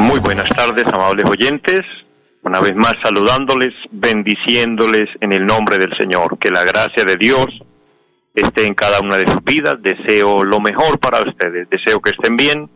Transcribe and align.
Muy 0.00 0.18
buenas 0.18 0.48
tardes, 0.48 0.86
amables 0.86 1.26
oyentes. 1.28 1.82
Una 2.42 2.58
vez 2.60 2.74
más 2.74 2.94
saludándoles, 3.04 3.74
bendiciéndoles 3.90 5.10
en 5.20 5.34
el 5.34 5.44
nombre 5.44 5.76
del 5.76 5.94
Señor. 5.94 6.38
Que 6.38 6.50
la 6.50 6.64
gracia 6.64 7.04
de 7.04 7.16
Dios 7.16 7.48
esté 8.34 8.66
en 8.66 8.72
cada 8.72 9.00
una 9.00 9.18
de 9.18 9.30
sus 9.30 9.44
vidas. 9.44 9.76
Deseo 9.82 10.42
lo 10.42 10.58
mejor 10.58 10.98
para 10.98 11.20
ustedes. 11.20 11.68
Deseo 11.68 12.00
que 12.00 12.12
estén 12.12 12.34
bien. 12.34 12.70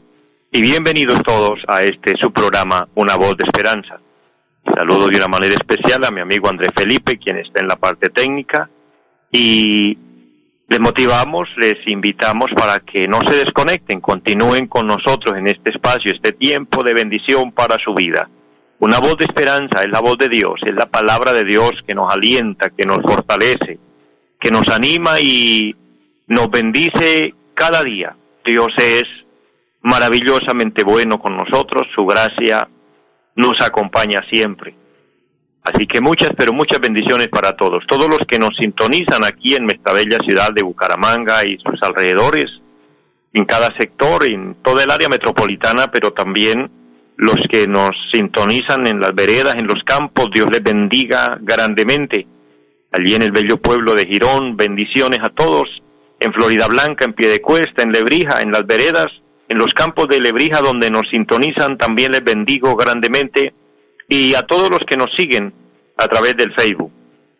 Y 0.52 0.60
bienvenidos 0.60 1.22
todos 1.22 1.60
a 1.66 1.82
este 1.82 2.14
su 2.18 2.30
programa, 2.30 2.86
Una 2.94 3.16
voz 3.16 3.38
de 3.38 3.46
esperanza. 3.46 3.98
Saludo 4.74 5.08
de 5.08 5.16
una 5.16 5.28
manera 5.28 5.54
especial 5.54 6.04
a 6.04 6.10
mi 6.10 6.20
amigo 6.20 6.50
André 6.50 6.66
Felipe, 6.76 7.16
quien 7.16 7.38
está 7.38 7.58
en 7.60 7.68
la 7.68 7.76
parte 7.76 8.10
técnica. 8.10 8.68
Y 9.32 9.96
les 10.68 10.80
motivamos, 10.80 11.48
les 11.56 11.86
invitamos 11.86 12.50
para 12.56 12.80
que 12.80 13.06
no 13.06 13.18
se 13.26 13.36
desconecten, 13.36 14.00
continúen 14.00 14.66
con 14.66 14.86
nosotros 14.86 15.36
en 15.36 15.48
este 15.48 15.70
espacio, 15.70 16.12
este 16.12 16.32
tiempo 16.32 16.82
de 16.82 16.94
bendición 16.94 17.52
para 17.52 17.76
su 17.76 17.94
vida. 17.94 18.28
Una 18.78 18.98
voz 18.98 19.16
de 19.18 19.26
esperanza 19.26 19.82
es 19.82 19.90
la 19.90 20.00
voz 20.00 20.18
de 20.18 20.28
Dios, 20.28 20.60
es 20.66 20.74
la 20.74 20.86
palabra 20.86 21.32
de 21.32 21.44
Dios 21.44 21.72
que 21.86 21.94
nos 21.94 22.12
alienta, 22.12 22.70
que 22.70 22.86
nos 22.86 23.02
fortalece, 23.02 23.78
que 24.40 24.50
nos 24.50 24.66
anima 24.68 25.20
y 25.20 25.74
nos 26.26 26.50
bendice 26.50 27.34
cada 27.54 27.82
día. 27.82 28.14
Dios 28.44 28.68
es 28.78 29.04
maravillosamente 29.82 30.82
bueno 30.82 31.18
con 31.18 31.36
nosotros, 31.36 31.86
su 31.94 32.04
gracia 32.06 32.66
nos 33.36 33.60
acompaña 33.60 34.22
siempre. 34.30 34.74
Así 35.64 35.86
que 35.86 36.02
muchas, 36.02 36.30
pero 36.36 36.52
muchas 36.52 36.78
bendiciones 36.78 37.28
para 37.28 37.56
todos. 37.56 37.86
Todos 37.86 38.06
los 38.08 38.20
que 38.28 38.38
nos 38.38 38.54
sintonizan 38.56 39.24
aquí 39.24 39.54
en 39.54 39.70
esta 39.70 39.94
bella 39.94 40.18
ciudad 40.18 40.52
de 40.52 40.62
Bucaramanga 40.62 41.46
y 41.46 41.56
sus 41.56 41.82
alrededores, 41.82 42.50
en 43.32 43.46
cada 43.46 43.74
sector, 43.78 44.26
en 44.26 44.56
toda 44.62 44.84
el 44.84 44.90
área 44.90 45.08
metropolitana, 45.08 45.90
pero 45.90 46.12
también 46.12 46.70
los 47.16 47.36
que 47.50 47.66
nos 47.66 47.96
sintonizan 48.12 48.86
en 48.86 49.00
las 49.00 49.14
veredas, 49.14 49.54
en 49.54 49.66
los 49.66 49.82
campos, 49.84 50.30
Dios 50.32 50.48
les 50.52 50.62
bendiga 50.62 51.38
grandemente. 51.40 52.26
Allí 52.92 53.14
en 53.14 53.22
el 53.22 53.32
bello 53.32 53.56
pueblo 53.56 53.94
de 53.94 54.06
Girón, 54.06 54.58
bendiciones 54.58 55.20
a 55.22 55.30
todos. 55.30 55.82
En 56.20 56.32
Florida 56.34 56.66
Blanca, 56.68 57.06
en 57.06 57.14
Piedecuesta, 57.14 57.82
en 57.82 57.92
Lebrija, 57.92 58.42
en 58.42 58.52
las 58.52 58.66
veredas, 58.66 59.06
en 59.48 59.58
los 59.58 59.72
campos 59.72 60.08
de 60.08 60.20
Lebrija 60.20 60.60
donde 60.60 60.90
nos 60.90 61.08
sintonizan, 61.08 61.78
también 61.78 62.12
les 62.12 62.22
bendigo 62.22 62.76
grandemente. 62.76 63.54
Y 64.08 64.34
a 64.34 64.42
todos 64.42 64.70
los 64.70 64.80
que 64.80 64.96
nos 64.96 65.10
siguen 65.16 65.52
a 65.96 66.08
través 66.08 66.36
del 66.36 66.54
Facebook. 66.54 66.92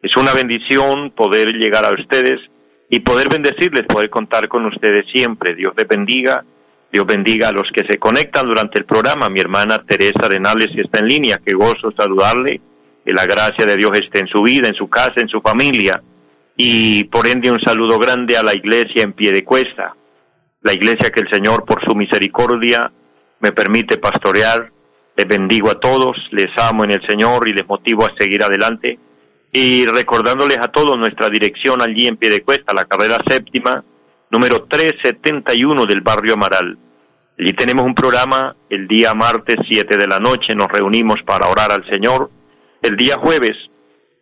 Es 0.03 0.17
una 0.17 0.33
bendición 0.33 1.11
poder 1.11 1.49
llegar 1.55 1.85
a 1.85 1.95
ustedes 1.95 2.41
y 2.91 3.01
poder 3.01 3.29
bendecirles, 3.29 3.85
poder 3.85 4.11
contar 4.11 4.49
con 4.49 4.65
ustedes 4.67 5.07
siempre. 5.13 5.55
Dios 5.55 5.75
les 5.77 5.89
bendiga 5.89 6.45
Dios 6.95 7.07
bendiga 7.07 7.49
a 7.49 7.53
los 7.53 7.69
que 7.73 7.83
se 7.83 7.99
conectan 7.99 8.47
durante 8.47 8.79
el 8.79 8.85
programa. 8.85 9.29
Mi 9.29 9.41
hermana 9.41 9.81
Teresa 9.81 10.27
Arenales 10.27 10.69
está 10.77 11.01
en 11.01 11.09
línea, 11.09 11.41
que 11.45 11.53
gozo 11.53 11.91
saludarle. 11.91 12.61
Que 13.05 13.13
la 13.13 13.27
gracia 13.27 13.67
de 13.67 13.77
Dios 13.77 13.91
esté 13.95 14.21
en 14.21 14.29
su 14.29 14.43
vida, 14.43 14.69
en 14.69 14.77
su 14.77 14.89
casa, 14.89 15.15
en 15.17 15.27
su 15.27 15.41
familia. 15.41 16.01
Y 16.57 17.03
por 17.05 17.27
ende 17.27 17.51
un 17.51 17.61
saludo 17.61 17.99
grande 17.99 18.37
a 18.37 18.45
la 18.45 18.55
iglesia 18.55 19.03
en 19.03 19.13
pie 19.13 19.33
de 19.33 19.43
cuesta. 19.43 19.97
La 20.63 20.73
iglesia 20.73 21.11
que 21.11 21.23
el 21.23 21.29
Señor 21.29 21.65
por 21.65 21.85
su 21.85 21.97
misericordia 21.97 22.89
me 23.41 23.51
permite 23.51 23.99
pastorear. 23.99 24.69
Les 25.17 25.29
bendigo 25.29 25.71
a 25.71 25.79
todos, 25.79 26.17
les 26.31 26.51
amo 26.59 26.85
en 26.85 26.91
el 26.91 27.07
Señor 27.07 27.49
y 27.49 27.53
les 27.53 27.67
motivo 27.67 28.05
a 28.05 28.15
seguir 28.19 28.43
adelante. 28.43 28.99
Y 29.53 29.87
recordándoles 29.87 30.59
a 30.59 30.69
todos 30.69 30.99
nuestra 30.99 31.31
dirección 31.31 31.81
allí 31.81 32.09
en 32.09 32.17
pie 32.17 32.31
de 32.31 32.43
cuesta, 32.43 32.75
la 32.75 32.87
carrera 32.87 33.19
séptima, 33.29 33.85
número 34.31 34.65
371 34.65 35.87
del 35.87 36.01
barrio 36.01 36.35
Amaral. 36.35 36.77
Allí 37.39 37.53
tenemos 37.53 37.85
un 37.85 37.95
programa 37.95 38.57
el 38.69 38.89
día 38.89 39.15
martes 39.15 39.57
7 39.69 39.97
de 39.97 40.07
la 40.09 40.19
noche, 40.19 40.55
nos 40.55 40.69
reunimos 40.69 41.23
para 41.25 41.49
orar 41.49 41.71
al 41.71 41.87
Señor. 41.89 42.31
El 42.83 42.97
día 42.97 43.17
jueves 43.17 43.57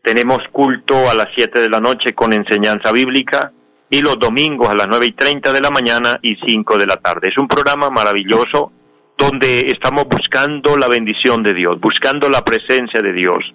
tenemos 0.03 0.41
culto 0.51 1.09
a 1.09 1.15
las 1.15 1.29
7 1.35 1.61
de 1.61 1.71
la 1.71 1.81
noche 1.81 2.15
con 2.15 2.35
enseñanza 2.35 2.93
bíblica 2.93 3.53
y 3.89 4.03
los 4.03 4.19
domingos 4.19 4.69
a 4.69 4.75
las 4.75 4.89
9 4.89 5.07
y 5.07 5.13
30 5.13 5.53
de 5.53 5.61
la 5.61 5.71
mañana 5.71 6.19
y 6.21 6.37
5 6.37 6.77
de 6.77 6.87
la 6.87 6.97
tarde. 6.97 7.29
Es 7.29 7.39
un 7.39 7.49
programa 7.49 7.89
maravilloso 7.89 8.73
donde 9.22 9.60
estamos 9.69 10.05
buscando 10.09 10.77
la 10.77 10.88
bendición 10.88 11.44
de 11.44 11.55
Dios, 11.55 11.81
buscando 11.81 12.28
la 12.28 12.43
presencia 12.43 13.00
de 13.00 13.12
Dios, 13.12 13.55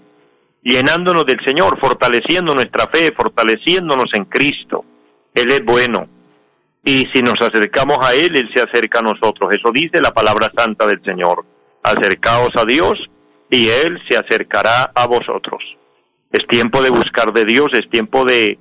llenándonos 0.64 1.26
del 1.26 1.44
Señor, 1.44 1.78
fortaleciendo 1.78 2.56
nuestra 2.56 2.88
fe, 2.88 3.12
fortaleciéndonos 3.12 4.10
en 4.14 4.24
Cristo. 4.26 4.86
Él 5.34 5.52
es 5.52 5.66
bueno, 5.66 6.08
y 6.86 7.06
si 7.14 7.22
nos 7.22 7.36
acercamos 7.42 7.98
a 8.02 8.14
Él, 8.14 8.38
Él 8.38 8.50
se 8.54 8.62
acerca 8.62 9.00
a 9.00 9.02
nosotros. 9.02 9.52
Eso 9.52 9.70
dice 9.74 10.00
la 10.02 10.12
palabra 10.12 10.50
santa 10.56 10.88
del 10.88 11.04
Señor. 11.04 11.44
Acercaos 11.84 12.52
a 12.56 12.64
Dios 12.64 12.98
y 13.52 13.68
Él 13.68 14.02
se 14.10 14.18
acercará 14.18 14.92
a 14.96 15.06
vosotros. 15.06 15.62
Es 16.32 16.48
tiempo 16.48 16.82
de 16.82 16.92
buscar 16.92 17.34
de 17.34 17.44
Dios, 17.44 17.68
es 17.74 17.90
tiempo 17.90 18.24
de 18.24 18.58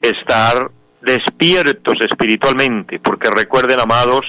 estar 0.00 0.70
despiertos 1.02 1.98
espiritualmente, 2.00 2.98
porque 2.98 3.30
recuerden, 3.30 3.78
amados, 3.78 4.24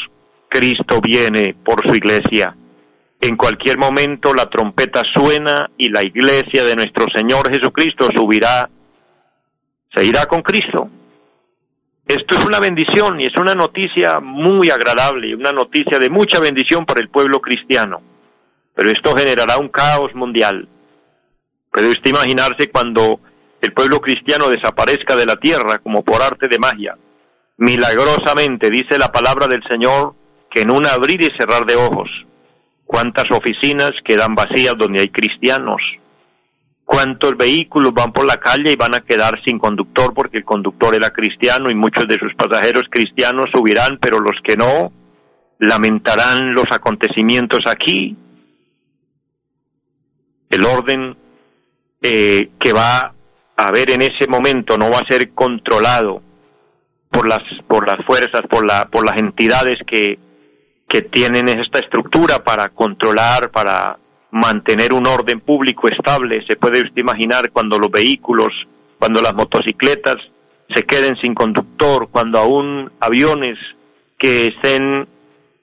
Cristo 0.52 1.00
viene 1.02 1.56
por 1.64 1.82
su 1.88 1.96
iglesia. 1.96 2.54
En 3.20 3.38
cualquier 3.38 3.78
momento 3.78 4.34
la 4.34 4.50
trompeta 4.50 5.02
suena 5.14 5.70
y 5.78 5.90
la 5.90 6.04
iglesia 6.04 6.66
de 6.66 6.76
nuestro 6.76 7.06
Señor 7.16 7.52
Jesucristo 7.52 8.10
subirá, 8.14 8.70
se 9.96 10.06
irá 10.06 10.26
con 10.26 10.42
Cristo 10.42 10.90
esto 12.12 12.36
es 12.38 12.46
una 12.46 12.60
bendición 12.60 13.22
y 13.22 13.28
es 13.28 13.38
una 13.38 13.56
noticia 13.56 14.20
muy 14.20 14.70
agradable, 14.70 15.34
una 15.34 15.54
noticia 15.54 15.98
de 15.98 16.10
mucha 16.10 16.42
bendición 16.42 16.86
para 16.86 17.00
el 17.00 17.10
pueblo 17.10 17.40
cristiano. 17.40 18.02
Pero 18.76 18.92
esto 18.92 19.16
generará 19.16 19.58
un 19.58 19.70
caos 19.70 20.14
mundial. 20.14 20.68
Puede 21.72 21.90
usted 21.90 22.10
imaginarse 22.10 22.70
cuando 22.70 23.22
el 23.62 23.72
pueblo 23.72 24.02
cristiano 24.02 24.50
desaparezca 24.50 25.16
de 25.16 25.26
la 25.26 25.38
tierra 25.38 25.78
como 25.78 26.04
por 26.04 26.22
arte 26.22 26.50
de 26.50 26.60
magia. 26.60 26.98
Milagrosamente 27.58 28.70
dice 28.70 28.98
la 28.98 29.12
palabra 29.12 29.48
del 29.48 29.64
Señor 29.64 30.14
que 30.52 30.62
en 30.62 30.72
un 30.72 30.86
abrir 30.86 31.22
y 31.22 31.30
cerrar 31.38 31.66
de 31.66 31.76
ojos, 31.76 32.10
cuántas 32.86 33.26
oficinas 33.32 33.94
quedan 34.04 34.36
vacías 34.36 34.78
donde 34.78 35.00
hay 35.00 35.10
cristianos, 35.10 35.82
cuántos 36.84 37.38
vehículos 37.38 37.94
van 37.94 38.12
por 38.12 38.26
la 38.26 38.36
calle 38.36 38.74
y 38.74 38.76
van 38.76 38.94
a 38.94 39.00
quedar 39.00 39.42
sin 39.46 39.58
conductor 39.58 40.14
porque 40.14 40.40
el 40.40 40.44
conductor 40.44 40.94
era 40.94 41.10
cristiano 41.12 41.72
y 41.72 41.76
muchos 41.76 42.06
de 42.06 42.20
sus 42.20 42.36
pasajeros 42.36 42.84
cristianos 42.90 43.50
subirán, 43.52 43.98
pero 43.98 44.20
los 44.20 44.36
que 44.44 44.58
no 44.58 44.92
lamentarán 45.60 46.54
los 46.54 46.66
acontecimientos 46.70 47.62
aquí. 47.66 48.18
El 50.50 50.66
orden 50.66 51.16
eh, 52.02 52.50
que 52.60 52.74
va 52.74 53.14
a 53.56 53.68
haber 53.68 53.92
en 53.92 54.02
ese 54.02 54.28
momento 54.28 54.78
no 54.78 54.90
va 54.90 54.98
a 54.98 55.08
ser 55.08 55.32
controlado 55.32 56.22
por 57.10 57.26
las 57.26 57.42
por 57.68 57.88
las 57.88 58.06
fuerzas, 58.06 58.42
por 58.50 58.66
la 58.66 58.90
por 58.90 59.06
las 59.06 59.18
entidades 59.18 59.80
que 59.88 60.20
que 60.92 61.04
tienen 61.04 61.48
esta 61.48 61.80
estructura 61.80 62.44
para 62.44 62.68
controlar, 62.68 63.50
para 63.50 63.98
mantener 64.32 64.92
un 64.92 65.08
orden 65.08 65.40
público 65.40 65.88
estable. 65.88 66.46
Se 66.46 66.58
puede 66.58 66.82
usted 66.82 66.98
imaginar 66.98 67.50
cuando 67.52 67.80
los 67.80 67.90
vehículos, 67.90 68.52
cuando 69.00 69.22
las 69.22 69.34
motocicletas 69.34 70.18
se 70.76 70.84
queden 70.84 71.16
sin 71.18 71.34
conductor, 71.34 72.10
cuando 72.12 72.40
aún 72.40 72.92
aviones 73.00 73.58
que 74.20 74.48
estén, 74.48 75.08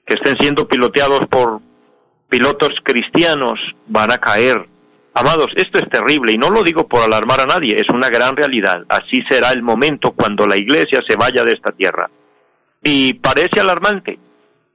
que 0.03 0.15
estén 0.15 0.35
siendo 0.39 0.67
piloteados 0.67 1.27
por 1.27 1.61
pilotos 2.27 2.71
cristianos 2.83 3.59
van 3.85 4.11
a 4.11 4.17
caer. 4.17 4.65
Amados, 5.13 5.51
esto 5.57 5.77
es 5.77 5.87
terrible 5.89 6.33
y 6.33 6.37
no 6.39 6.49
lo 6.49 6.63
digo 6.63 6.87
por 6.87 7.03
alarmar 7.03 7.41
a 7.41 7.45
nadie, 7.45 7.75
es 7.75 7.89
una 7.89 8.09
gran 8.09 8.35
realidad. 8.35 8.83
Así 8.89 9.21
será 9.29 9.51
el 9.51 9.61
momento 9.61 10.11
cuando 10.11 10.47
la 10.47 10.57
iglesia 10.57 11.01
se 11.07 11.15
vaya 11.15 11.43
de 11.43 11.53
esta 11.53 11.71
tierra. 11.71 12.09
Y 12.81 13.13
parece 13.15 13.59
alarmante, 13.59 14.17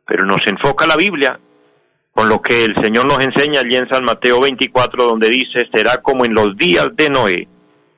pero 0.06 0.24
nos 0.24 0.46
enfoca 0.46 0.86
la 0.86 0.96
Biblia 0.96 1.38
con 2.12 2.28
lo 2.28 2.40
que 2.40 2.64
el 2.64 2.76
Señor 2.76 3.06
nos 3.06 3.18
enseña 3.18 3.60
allí 3.60 3.76
en 3.76 3.88
San 3.88 4.04
Mateo 4.04 4.40
24, 4.40 5.04
donde 5.04 5.28
dice, 5.28 5.66
será 5.74 5.98
como 6.00 6.24
en 6.24 6.32
los 6.32 6.56
días 6.56 6.90
de 6.94 7.10
Noé. 7.10 7.48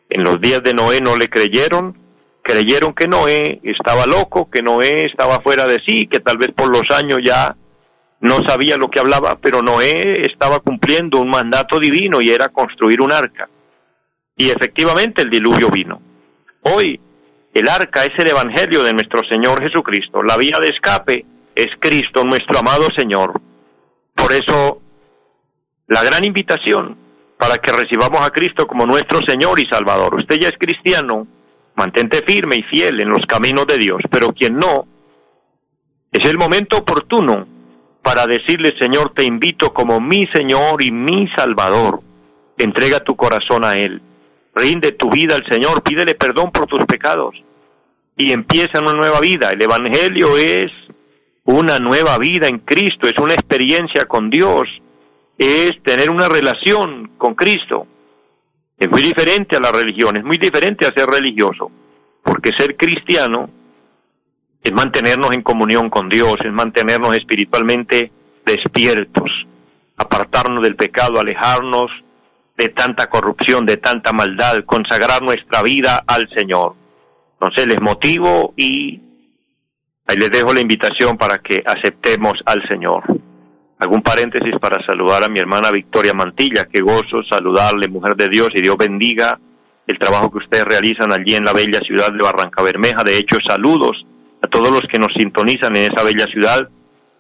En 0.08 0.24
los 0.24 0.40
días 0.40 0.62
de 0.62 0.72
Noé 0.72 1.00
no 1.02 1.16
le 1.16 1.28
creyeron, 1.28 1.94
creyeron 2.42 2.94
que 2.94 3.08
Noé 3.08 3.60
estaba 3.62 4.06
loco, 4.06 4.48
que 4.50 4.62
Noé 4.62 5.04
estaba 5.04 5.40
fuera 5.40 5.66
de 5.66 5.80
sí, 5.84 6.06
que 6.06 6.20
tal 6.20 6.38
vez 6.38 6.50
por 6.52 6.70
los 6.70 6.84
años 6.96 7.18
ya 7.22 7.54
no 8.20 8.38
sabía 8.48 8.78
lo 8.78 8.88
que 8.88 9.00
hablaba, 9.00 9.36
pero 9.38 9.60
Noé 9.60 10.22
estaba 10.22 10.60
cumpliendo 10.60 11.20
un 11.20 11.28
mandato 11.28 11.78
divino 11.78 12.22
y 12.22 12.30
era 12.30 12.48
construir 12.48 13.02
un 13.02 13.12
arca. 13.12 13.48
Y 14.34 14.48
efectivamente 14.48 15.22
el 15.22 15.30
diluvio 15.30 15.68
vino. 15.68 16.00
Hoy 16.62 16.98
el 17.52 17.68
arca 17.68 18.04
es 18.04 18.18
el 18.18 18.28
Evangelio 18.28 18.82
de 18.82 18.94
nuestro 18.94 19.22
Señor 19.28 19.62
Jesucristo. 19.62 20.22
La 20.22 20.36
vía 20.36 20.58
de 20.60 20.70
escape 20.70 21.24
es 21.56 21.68
Cristo, 21.80 22.22
nuestro 22.22 22.58
amado 22.60 22.86
Señor. 22.94 23.40
Por 24.14 24.32
eso, 24.32 24.80
la 25.88 26.04
gran 26.04 26.24
invitación 26.24 26.96
para 27.38 27.56
que 27.56 27.72
recibamos 27.72 28.20
a 28.20 28.30
Cristo 28.30 28.66
como 28.66 28.86
nuestro 28.86 29.18
Señor 29.26 29.58
y 29.58 29.66
Salvador. 29.66 30.14
Usted 30.14 30.36
ya 30.38 30.48
es 30.48 30.58
cristiano, 30.58 31.26
mantente 31.74 32.22
firme 32.22 32.56
y 32.56 32.62
fiel 32.62 33.00
en 33.00 33.08
los 33.08 33.24
caminos 33.26 33.66
de 33.66 33.78
Dios, 33.78 34.00
pero 34.10 34.32
quien 34.32 34.56
no, 34.56 34.86
es 36.12 36.30
el 36.30 36.38
momento 36.38 36.78
oportuno 36.78 37.46
para 38.02 38.26
decirle, 38.26 38.76
Señor, 38.78 39.12
te 39.14 39.24
invito 39.24 39.72
como 39.72 40.00
mi 40.00 40.26
Señor 40.28 40.82
y 40.82 40.92
mi 40.92 41.28
Salvador. 41.36 42.00
Entrega 42.56 43.00
tu 43.00 43.16
corazón 43.16 43.64
a 43.64 43.76
Él. 43.76 44.00
Rinde 44.54 44.92
tu 44.92 45.10
vida 45.10 45.34
al 45.34 45.44
Señor, 45.46 45.82
pídele 45.82 46.14
perdón 46.14 46.50
por 46.52 46.66
tus 46.66 46.84
pecados 46.84 47.34
y 48.16 48.32
empieza 48.32 48.80
una 48.80 48.94
nueva 48.94 49.20
vida. 49.20 49.50
El 49.50 49.60
Evangelio 49.60 50.36
es 50.38 50.72
una 51.46 51.78
nueva 51.78 52.18
vida 52.18 52.48
en 52.48 52.58
Cristo, 52.58 53.06
es 53.06 53.14
una 53.18 53.34
experiencia 53.34 54.04
con 54.06 54.30
Dios, 54.30 54.68
es 55.38 55.82
tener 55.82 56.10
una 56.10 56.28
relación 56.28 57.12
con 57.16 57.34
Cristo. 57.34 57.86
Es 58.76 58.90
muy 58.90 59.02
diferente 59.02 59.56
a 59.56 59.60
la 59.60 59.72
religión, 59.72 60.16
es 60.16 60.24
muy 60.24 60.38
diferente 60.38 60.86
a 60.86 60.90
ser 60.90 61.06
religioso, 61.06 61.70
porque 62.22 62.50
ser 62.58 62.76
cristiano 62.76 63.48
es 64.62 64.72
mantenernos 64.72 65.30
en 65.32 65.42
comunión 65.42 65.88
con 65.88 66.08
Dios, 66.08 66.36
es 66.44 66.52
mantenernos 66.52 67.14
espiritualmente 67.16 68.10
despiertos, 68.44 69.30
apartarnos 69.96 70.62
del 70.62 70.76
pecado, 70.76 71.20
alejarnos 71.20 71.90
de 72.56 72.68
tanta 72.70 73.08
corrupción, 73.08 73.64
de 73.64 73.76
tanta 73.76 74.12
maldad, 74.12 74.64
consagrar 74.64 75.22
nuestra 75.22 75.62
vida 75.62 76.02
al 76.06 76.28
Señor. 76.30 76.74
Entonces 77.34 77.66
les 77.66 77.80
motivo 77.80 78.52
y 78.56 79.00
ahí 80.06 80.16
les 80.16 80.30
dejo 80.30 80.52
la 80.52 80.60
invitación 80.60 81.16
para 81.16 81.38
que 81.38 81.62
aceptemos 81.64 82.34
al 82.44 82.66
Señor. 82.68 83.04
Algún 83.78 84.02
paréntesis 84.02 84.54
para 84.60 84.84
saludar 84.86 85.24
a 85.24 85.28
mi 85.28 85.38
hermana 85.38 85.70
Victoria 85.70 86.14
Mantilla, 86.14 86.66
qué 86.72 86.80
gozo 86.80 87.22
saludarle, 87.28 87.88
mujer 87.88 88.16
de 88.16 88.28
Dios, 88.28 88.48
y 88.54 88.62
Dios 88.62 88.76
bendiga 88.76 89.38
el 89.86 89.98
trabajo 89.98 90.30
que 90.30 90.38
ustedes 90.38 90.64
realizan 90.64 91.12
allí 91.12 91.34
en 91.34 91.44
la 91.44 91.52
bella 91.52 91.80
ciudad 91.80 92.12
de 92.12 92.22
Barranca 92.22 92.62
Bermeja. 92.62 93.04
De 93.04 93.18
hecho, 93.18 93.36
saludos 93.46 94.04
a 94.42 94.48
todos 94.48 94.70
los 94.70 94.82
que 94.82 94.98
nos 94.98 95.12
sintonizan 95.12 95.76
en 95.76 95.92
esa 95.92 96.02
bella 96.02 96.24
ciudad 96.26 96.68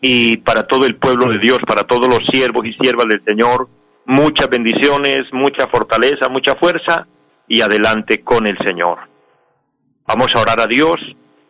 y 0.00 0.38
para 0.38 0.66
todo 0.66 0.86
el 0.86 0.96
pueblo 0.96 1.30
de 1.30 1.38
Dios, 1.38 1.58
para 1.66 1.84
todos 1.84 2.08
los 2.08 2.26
siervos 2.30 2.66
y 2.66 2.72
siervas 2.74 3.06
del 3.06 3.22
Señor, 3.24 3.68
muchas 4.04 4.48
bendiciones, 4.48 5.32
mucha 5.32 5.66
fortaleza, 5.68 6.28
mucha 6.28 6.54
fuerza 6.56 7.06
y 7.48 7.60
adelante 7.60 8.22
con 8.22 8.46
el 8.46 8.56
Señor. 8.58 8.98
Vamos 10.06 10.28
a 10.34 10.40
orar 10.40 10.60
a 10.60 10.66
Dios, 10.66 11.00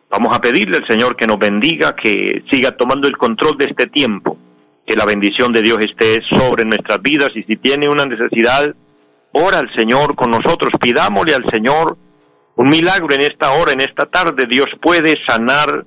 vamos 0.09 0.35
a 0.35 0.41
pedirle 0.41 0.77
al 0.77 0.87
Señor 0.87 1.15
que 1.15 1.27
nos 1.27 1.39
bendiga, 1.39 1.95
que 1.95 2.43
siga 2.51 2.71
tomando 2.71 3.07
el 3.07 3.17
control 3.17 3.57
de 3.57 3.65
este 3.65 3.87
tiempo, 3.87 4.37
que 4.85 4.95
la 4.95 5.05
bendición 5.05 5.51
de 5.51 5.61
Dios 5.61 5.79
esté 5.79 6.21
sobre 6.29 6.65
nuestras 6.65 7.01
vidas 7.01 7.31
y 7.35 7.43
si 7.43 7.57
tiene 7.57 7.89
una 7.89 8.05
necesidad, 8.05 8.73
ora 9.33 9.59
al 9.59 9.73
Señor 9.73 10.15
con 10.15 10.31
nosotros, 10.31 10.71
pidámosle 10.79 11.35
al 11.35 11.49
Señor 11.49 11.97
un 12.55 12.69
milagro 12.69 13.13
en 13.13 13.21
esta 13.21 13.51
hora, 13.51 13.71
en 13.71 13.81
esta 13.81 14.05
tarde. 14.05 14.45
Dios 14.47 14.67
puede 14.81 15.17
sanar 15.27 15.83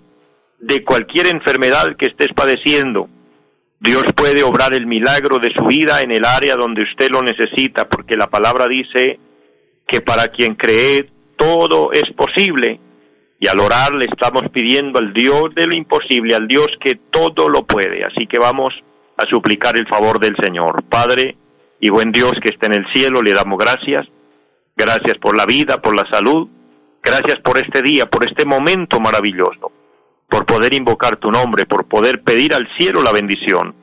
de 0.60 0.84
cualquier 0.84 1.26
enfermedad 1.26 1.96
que 1.96 2.06
estés 2.06 2.28
padeciendo. 2.34 3.08
Dios 3.80 4.04
puede 4.14 4.42
obrar 4.42 4.74
el 4.74 4.86
milagro 4.86 5.38
de 5.38 5.50
su 5.56 5.64
vida 5.64 6.02
en 6.02 6.12
el 6.12 6.24
área 6.24 6.54
donde 6.54 6.82
usted 6.82 7.08
lo 7.10 7.22
necesita, 7.22 7.88
porque 7.88 8.14
la 8.14 8.28
palabra 8.28 8.68
dice 8.68 9.18
que 9.88 10.02
para 10.02 10.28
quien 10.28 10.54
cree 10.54 11.08
todo 11.36 11.90
es 11.92 12.04
posible. 12.14 12.78
Y 13.42 13.48
al 13.48 13.58
orar 13.58 13.94
le 13.94 14.04
estamos 14.04 14.42
pidiendo 14.50 14.98
al 14.98 15.14
Dios 15.14 15.54
de 15.54 15.66
lo 15.66 15.74
imposible, 15.74 16.34
al 16.34 16.46
Dios 16.46 16.68
que 16.78 16.96
todo 17.10 17.48
lo 17.48 17.64
puede. 17.64 18.04
Así 18.04 18.26
que 18.26 18.38
vamos 18.38 18.74
a 19.16 19.24
suplicar 19.24 19.78
el 19.78 19.88
favor 19.88 20.20
del 20.20 20.36
Señor. 20.36 20.82
Padre 20.84 21.36
y 21.80 21.88
buen 21.88 22.12
Dios 22.12 22.32
que 22.42 22.52
está 22.52 22.66
en 22.66 22.74
el 22.74 22.86
cielo, 22.92 23.22
le 23.22 23.32
damos 23.32 23.58
gracias. 23.58 24.06
Gracias 24.76 25.16
por 25.16 25.38
la 25.38 25.46
vida, 25.46 25.80
por 25.80 25.96
la 25.96 26.06
salud. 26.10 26.48
Gracias 27.02 27.38
por 27.38 27.56
este 27.56 27.80
día, 27.80 28.04
por 28.04 28.28
este 28.28 28.44
momento 28.44 29.00
maravilloso. 29.00 29.72
Por 30.28 30.44
poder 30.44 30.74
invocar 30.74 31.16
tu 31.16 31.30
nombre, 31.30 31.64
por 31.64 31.86
poder 31.86 32.20
pedir 32.20 32.54
al 32.54 32.68
cielo 32.76 33.02
la 33.02 33.12
bendición. 33.12 33.74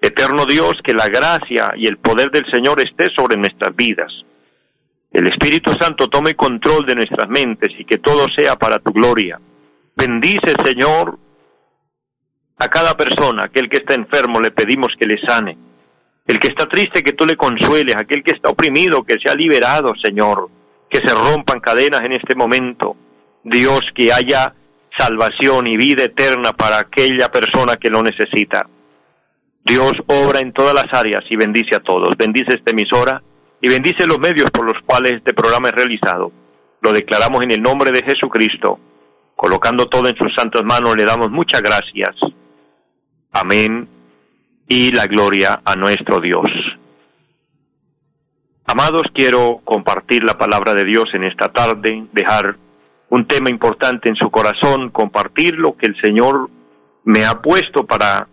Eterno 0.00 0.46
Dios, 0.46 0.74
que 0.84 0.94
la 0.94 1.08
gracia 1.08 1.72
y 1.76 1.88
el 1.88 1.98
poder 1.98 2.30
del 2.30 2.48
Señor 2.52 2.80
esté 2.80 3.10
sobre 3.16 3.36
nuestras 3.36 3.74
vidas 3.74 4.12
el 5.12 5.26
Espíritu 5.26 5.72
Santo 5.78 6.08
tome 6.08 6.34
control 6.34 6.86
de 6.86 6.94
nuestras 6.94 7.28
mentes 7.28 7.70
y 7.78 7.84
que 7.84 7.98
todo 7.98 8.26
sea 8.34 8.56
para 8.56 8.78
tu 8.78 8.92
gloria. 8.92 9.38
Bendice, 9.94 10.54
Señor, 10.64 11.18
a 12.58 12.68
cada 12.68 12.96
persona, 12.96 13.44
aquel 13.44 13.68
que 13.68 13.78
está 13.78 13.94
enfermo, 13.94 14.40
le 14.40 14.52
pedimos 14.52 14.92
que 14.98 15.06
le 15.06 15.20
sane. 15.20 15.58
El 16.26 16.40
que 16.40 16.48
está 16.48 16.66
triste, 16.66 17.02
que 17.02 17.12
tú 17.12 17.26
le 17.26 17.36
consueles. 17.36 17.96
Aquel 17.96 18.22
que 18.22 18.32
está 18.32 18.48
oprimido, 18.48 19.02
que 19.02 19.18
sea 19.18 19.34
liberado, 19.34 19.92
Señor. 20.02 20.48
Que 20.88 20.98
se 20.98 21.14
rompan 21.14 21.60
cadenas 21.60 22.02
en 22.02 22.12
este 22.12 22.34
momento. 22.34 22.96
Dios, 23.42 23.80
que 23.94 24.12
haya 24.12 24.54
salvación 24.96 25.66
y 25.66 25.76
vida 25.76 26.04
eterna 26.04 26.52
para 26.52 26.78
aquella 26.78 27.30
persona 27.30 27.76
que 27.76 27.90
lo 27.90 28.02
necesita. 28.02 28.66
Dios 29.64 29.92
obra 30.06 30.40
en 30.40 30.52
todas 30.52 30.74
las 30.74 30.86
áreas 30.92 31.24
y 31.28 31.36
bendice 31.36 31.76
a 31.76 31.80
todos. 31.80 32.16
Bendice 32.16 32.54
esta 32.54 32.70
emisora 32.70 33.22
y 33.62 33.68
bendice 33.68 34.06
los 34.06 34.18
medios 34.18 34.50
por 34.50 34.66
los 34.66 34.82
cuales 34.84 35.12
este 35.12 35.32
programa 35.32 35.68
es 35.68 35.74
realizado. 35.76 36.32
Lo 36.80 36.92
declaramos 36.92 37.42
en 37.42 37.52
el 37.52 37.62
nombre 37.62 37.92
de 37.92 38.02
Jesucristo. 38.02 38.78
Colocando 39.36 39.86
todo 39.86 40.08
en 40.08 40.16
sus 40.16 40.34
santas 40.34 40.64
manos, 40.64 40.96
le 40.96 41.04
damos 41.04 41.30
muchas 41.30 41.62
gracias. 41.62 42.16
Amén. 43.30 43.88
Y 44.66 44.90
la 44.90 45.06
gloria 45.06 45.60
a 45.64 45.76
nuestro 45.76 46.20
Dios. 46.20 46.48
Amados, 48.66 49.04
quiero 49.14 49.60
compartir 49.64 50.24
la 50.24 50.36
palabra 50.36 50.74
de 50.74 50.84
Dios 50.84 51.04
en 51.14 51.22
esta 51.22 51.52
tarde, 51.52 52.04
dejar 52.12 52.56
un 53.10 53.26
tema 53.28 53.48
importante 53.48 54.08
en 54.08 54.16
su 54.16 54.28
corazón, 54.30 54.90
compartir 54.90 55.56
lo 55.56 55.76
que 55.76 55.86
el 55.86 56.00
Señor 56.00 56.50
me 57.04 57.24
ha 57.26 57.40
puesto 57.40 57.84
para 57.86 58.26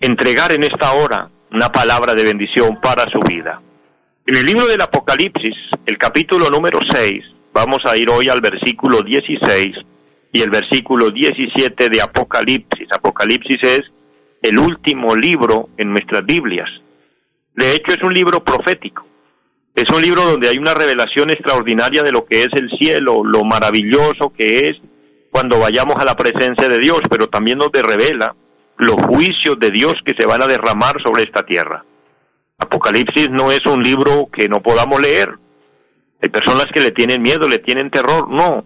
entregar 0.00 0.50
en 0.50 0.64
esta 0.64 0.92
hora 0.92 1.28
una 1.52 1.70
palabra 1.70 2.14
de 2.14 2.24
bendición 2.24 2.80
para 2.80 3.04
su 3.04 3.20
vida. 3.20 3.60
En 4.30 4.36
el 4.36 4.44
libro 4.44 4.64
del 4.68 4.80
Apocalipsis, 4.80 5.56
el 5.86 5.98
capítulo 5.98 6.48
número 6.50 6.78
6, 6.88 7.24
vamos 7.52 7.80
a 7.84 7.96
ir 7.96 8.08
hoy 8.08 8.28
al 8.28 8.40
versículo 8.40 9.02
16 9.02 9.74
y 10.32 10.40
el 10.40 10.50
versículo 10.50 11.10
17 11.10 11.88
de 11.88 12.00
Apocalipsis. 12.00 12.86
Apocalipsis 12.92 13.60
es 13.60 13.80
el 14.40 14.56
último 14.60 15.16
libro 15.16 15.70
en 15.76 15.90
nuestras 15.90 16.24
Biblias. 16.24 16.70
De 17.56 17.74
hecho, 17.74 17.90
es 17.90 18.00
un 18.04 18.14
libro 18.14 18.44
profético. 18.44 19.04
Es 19.74 19.90
un 19.90 20.00
libro 20.00 20.22
donde 20.22 20.46
hay 20.46 20.58
una 20.58 20.74
revelación 20.74 21.30
extraordinaria 21.30 22.04
de 22.04 22.12
lo 22.12 22.24
que 22.24 22.44
es 22.44 22.50
el 22.52 22.70
cielo, 22.78 23.24
lo 23.24 23.42
maravilloso 23.44 24.32
que 24.32 24.68
es 24.68 24.76
cuando 25.32 25.58
vayamos 25.58 25.96
a 25.98 26.04
la 26.04 26.14
presencia 26.14 26.68
de 26.68 26.78
Dios, 26.78 27.00
pero 27.10 27.28
también 27.28 27.58
nos 27.58 27.72
revela 27.72 28.36
los 28.78 28.94
juicios 28.94 29.58
de 29.58 29.72
Dios 29.72 29.94
que 30.04 30.14
se 30.14 30.24
van 30.24 30.40
a 30.40 30.46
derramar 30.46 31.02
sobre 31.02 31.24
esta 31.24 31.42
tierra. 31.42 31.84
Apocalipsis 32.60 33.30
no 33.30 33.50
es 33.50 33.64
un 33.66 33.82
libro 33.82 34.28
que 34.32 34.48
no 34.48 34.60
podamos 34.60 35.00
leer. 35.00 35.30
Hay 36.22 36.28
personas 36.28 36.66
que 36.72 36.80
le 36.80 36.92
tienen 36.92 37.22
miedo, 37.22 37.48
le 37.48 37.58
tienen 37.58 37.90
terror. 37.90 38.28
No. 38.28 38.64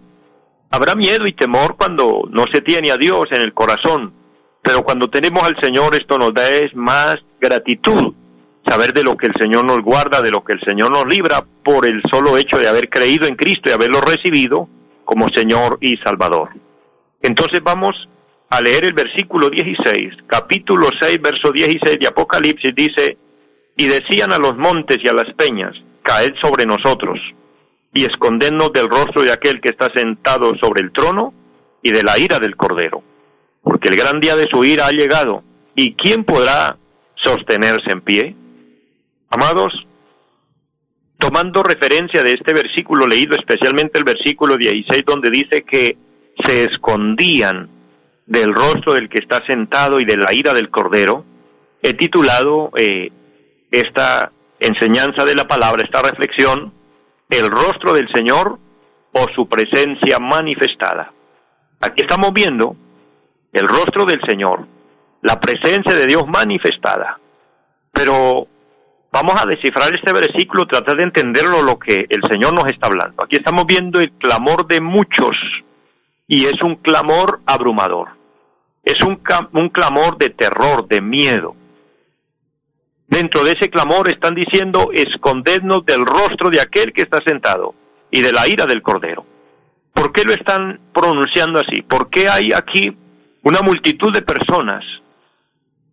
Habrá 0.69 0.95
miedo 0.95 1.25
y 1.25 1.33
temor 1.33 1.75
cuando 1.77 2.27
no 2.29 2.43
se 2.51 2.61
tiene 2.61 2.91
a 2.91 2.97
Dios 2.97 3.25
en 3.31 3.41
el 3.41 3.53
corazón. 3.53 4.13
Pero 4.61 4.83
cuando 4.83 5.09
tenemos 5.09 5.43
al 5.43 5.55
Señor 5.61 5.95
esto 5.95 6.17
nos 6.17 6.33
da 6.33 6.47
es 6.49 6.75
más 6.75 7.15
gratitud. 7.39 8.13
Saber 8.67 8.93
de 8.93 9.03
lo 9.03 9.15
que 9.15 9.27
el 9.27 9.33
Señor 9.39 9.63
nos 9.63 9.79
guarda, 9.81 10.21
de 10.21 10.31
lo 10.31 10.43
que 10.43 10.53
el 10.53 10.59
Señor 10.61 10.91
nos 10.91 11.05
libra 11.05 11.45
por 11.63 11.85
el 11.85 12.01
solo 12.11 12.37
hecho 12.37 12.57
de 12.57 12.67
haber 12.67 12.89
creído 12.89 13.27
en 13.27 13.35
Cristo 13.35 13.69
y 13.69 13.73
haberlo 13.73 14.01
recibido 14.01 14.67
como 15.05 15.29
Señor 15.29 15.77
y 15.81 15.97
Salvador. 15.97 16.49
Entonces 17.21 17.61
vamos 17.63 17.95
a 18.49 18.61
leer 18.61 18.85
el 18.85 18.93
versículo 18.93 19.49
16, 19.49 20.15
capítulo 20.27 20.89
6, 20.99 21.21
verso 21.21 21.51
16 21.51 21.99
de 21.99 22.07
Apocalipsis, 22.07 22.73
dice, 22.75 23.17
y 23.75 23.87
decían 23.87 24.31
a 24.31 24.37
los 24.37 24.57
montes 24.57 24.99
y 25.03 25.07
a 25.07 25.13
las 25.13 25.33
peñas, 25.33 25.73
caed 26.03 26.35
sobre 26.41 26.65
nosotros, 26.65 27.19
y 27.93 28.03
escondednos 28.03 28.71
del 28.73 28.89
rostro 28.89 29.23
de 29.23 29.31
aquel 29.31 29.61
que 29.61 29.69
está 29.69 29.89
sentado 29.89 30.55
sobre 30.61 30.81
el 30.81 30.91
trono 30.91 31.33
y 31.81 31.91
de 31.91 32.03
la 32.03 32.17
ira 32.17 32.39
del 32.39 32.55
Cordero, 32.55 33.03
porque 33.61 33.89
el 33.89 33.97
gran 33.97 34.19
día 34.19 34.35
de 34.35 34.47
su 34.47 34.63
ira 34.63 34.87
ha 34.87 34.91
llegado, 34.91 35.43
y 35.75 35.93
¿quién 35.93 36.23
podrá 36.23 36.77
sostenerse 37.15 37.91
en 37.91 38.01
pie? 38.01 38.35
Amados, 39.29 39.85
tomando 41.17 41.63
referencia 41.63 42.23
de 42.23 42.33
este 42.33 42.53
versículo 42.53 43.07
leído, 43.07 43.35
especialmente 43.35 43.97
el 43.97 44.05
versículo 44.05 44.57
16, 44.57 45.03
donde 45.05 45.29
dice 45.29 45.63
que 45.63 45.97
se 46.43 46.65
escondían 46.65 47.69
del 48.25 48.53
rostro 48.53 48.93
del 48.93 49.09
que 49.09 49.19
está 49.19 49.45
sentado 49.45 49.99
y 49.99 50.05
de 50.05 50.17
la 50.17 50.33
ira 50.33 50.53
del 50.53 50.69
Cordero, 50.69 51.25
he 51.81 51.93
titulado 51.93 52.71
eh, 52.77 53.11
esta 53.79 54.31
enseñanza 54.59 55.25
de 55.25 55.35
la 55.35 55.43
palabra, 55.43 55.83
esta 55.83 56.01
reflexión, 56.01 56.71
el 57.29 57.49
rostro 57.49 57.93
del 57.93 58.07
Señor 58.13 58.57
o 59.11 59.25
su 59.35 59.47
presencia 59.47 60.19
manifestada. 60.19 61.11
Aquí 61.81 62.01
estamos 62.01 62.31
viendo 62.33 62.75
el 63.51 63.67
rostro 63.67 64.05
del 64.05 64.21
Señor, 64.27 64.65
la 65.21 65.39
presencia 65.39 65.93
de 65.93 66.07
Dios 66.07 66.25
manifestada. 66.27 67.19
Pero 67.91 68.47
vamos 69.11 69.41
a 69.41 69.45
descifrar 69.45 69.91
este 69.93 70.13
versículo, 70.13 70.67
tratar 70.67 70.97
de 70.97 71.03
entenderlo 71.03 71.61
lo 71.61 71.77
que 71.77 72.05
el 72.09 72.21
Señor 72.29 72.53
nos 72.53 72.65
está 72.67 72.87
hablando. 72.87 73.23
Aquí 73.23 73.35
estamos 73.35 73.65
viendo 73.65 73.99
el 73.99 74.11
clamor 74.11 74.67
de 74.67 74.81
muchos 74.81 75.35
y 76.27 76.45
es 76.45 76.61
un 76.61 76.75
clamor 76.75 77.39
abrumador. 77.45 78.09
Es 78.83 79.01
un, 79.01 79.21
un 79.53 79.69
clamor 79.69 80.17
de 80.17 80.29
terror, 80.29 80.87
de 80.87 81.01
miedo. 81.01 81.55
Dentro 83.07 83.43
de 83.43 83.51
ese 83.51 83.69
clamor 83.69 84.09
están 84.09 84.33
diciendo, 84.33 84.89
escondednos 84.91 85.85
del 85.85 86.05
rostro 86.05 86.49
de 86.49 86.59
aquel 86.59 86.91
que 86.91 87.03
está 87.03 87.19
sentado 87.21 87.75
y 88.09 88.21
de 88.21 88.31
la 88.31 88.47
ira 88.47 88.65
del 88.65 88.81
Cordero. 88.81 89.25
¿Por 89.93 90.11
qué 90.11 90.23
lo 90.23 90.33
están 90.33 90.79
pronunciando 90.93 91.59
así? 91.59 91.81
¿Por 91.81 92.09
qué 92.09 92.27
hay 92.27 92.51
aquí 92.51 92.95
una 93.43 93.61
multitud 93.61 94.11
de 94.11 94.21
personas 94.21 94.83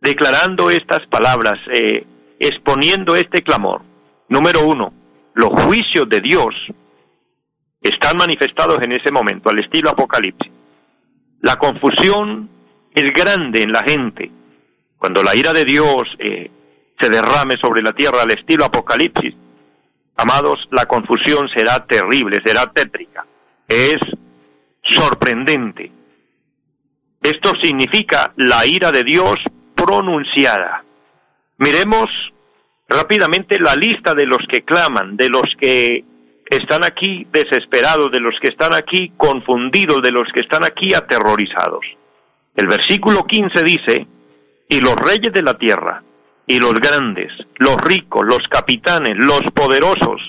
declarando 0.00 0.70
estas 0.70 1.06
palabras, 1.06 1.60
eh, 1.72 2.04
exponiendo 2.40 3.14
este 3.14 3.42
clamor? 3.42 3.82
Número 4.28 4.66
uno, 4.66 4.92
los 5.34 5.50
juicios 5.64 6.08
de 6.08 6.20
Dios 6.20 6.54
están 7.80 8.16
manifestados 8.16 8.78
en 8.82 8.92
ese 8.92 9.12
momento, 9.12 9.50
al 9.50 9.58
estilo 9.58 9.90
Apocalipsis. 9.90 10.50
La 11.40 11.56
confusión 11.56 12.48
es 12.94 13.12
grande 13.14 13.62
en 13.62 13.72
la 13.72 13.82
gente. 13.86 14.30
Cuando 14.96 15.22
la 15.22 15.34
ira 15.34 15.52
de 15.52 15.64
Dios 15.64 16.02
eh, 16.18 16.50
se 17.02 17.10
derrame 17.10 17.56
sobre 17.60 17.82
la 17.82 17.92
tierra 17.92 18.22
al 18.22 18.30
estilo 18.30 18.64
Apocalipsis, 18.64 19.34
amados, 20.16 20.68
la 20.70 20.86
confusión 20.86 21.48
será 21.48 21.84
terrible, 21.84 22.40
será 22.44 22.66
tétrica. 22.66 23.24
Es 23.66 23.98
sorprendente. 24.94 25.90
Esto 27.20 27.52
significa 27.60 28.32
la 28.36 28.66
ira 28.66 28.92
de 28.92 29.02
Dios 29.02 29.36
pronunciada. 29.74 30.84
Miremos 31.58 32.08
rápidamente 32.88 33.58
la 33.58 33.74
lista 33.74 34.14
de 34.14 34.26
los 34.26 34.40
que 34.48 34.62
claman, 34.62 35.16
de 35.16 35.28
los 35.28 35.54
que 35.58 36.04
están 36.46 36.84
aquí 36.84 37.26
desesperados, 37.32 38.12
de 38.12 38.20
los 38.20 38.34
que 38.40 38.48
están 38.48 38.74
aquí 38.74 39.12
confundidos, 39.16 40.02
de 40.02 40.12
los 40.12 40.28
que 40.32 40.40
están 40.40 40.64
aquí 40.64 40.94
aterrorizados. 40.94 41.84
El 42.54 42.66
versículo 42.66 43.24
15 43.24 43.62
dice, 43.64 44.06
y 44.68 44.80
los 44.80 44.94
reyes 44.96 45.32
de 45.32 45.42
la 45.42 45.54
tierra, 45.54 46.02
y 46.46 46.58
los 46.58 46.74
grandes, 46.74 47.32
los 47.56 47.76
ricos, 47.76 48.24
los 48.26 48.40
capitanes, 48.48 49.16
los 49.16 49.42
poderosos, 49.54 50.20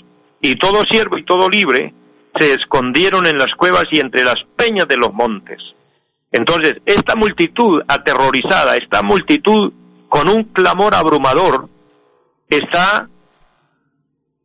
y 0.41 0.55
todo 0.55 0.82
siervo 0.89 1.17
y 1.17 1.24
todo 1.24 1.50
libre, 1.50 1.93
se 2.38 2.53
escondieron 2.53 3.25
en 3.25 3.38
las 3.38 3.53
cuevas 3.55 3.86
y 3.91 4.00
entre 4.00 4.24
las 4.24 4.43
peñas 4.55 4.88
de 4.88 4.98
los 4.98 5.13
montes. 5.13 5.60
Entonces, 6.32 6.75
esta 6.86 7.15
multitud 7.15 7.82
aterrorizada, 7.88 8.75
esta 8.75 9.03
multitud 9.03 9.72
con 10.10 10.29
un 10.29 10.43
clamor 10.46 10.96
abrumador, 10.96 11.67
está 12.50 13.08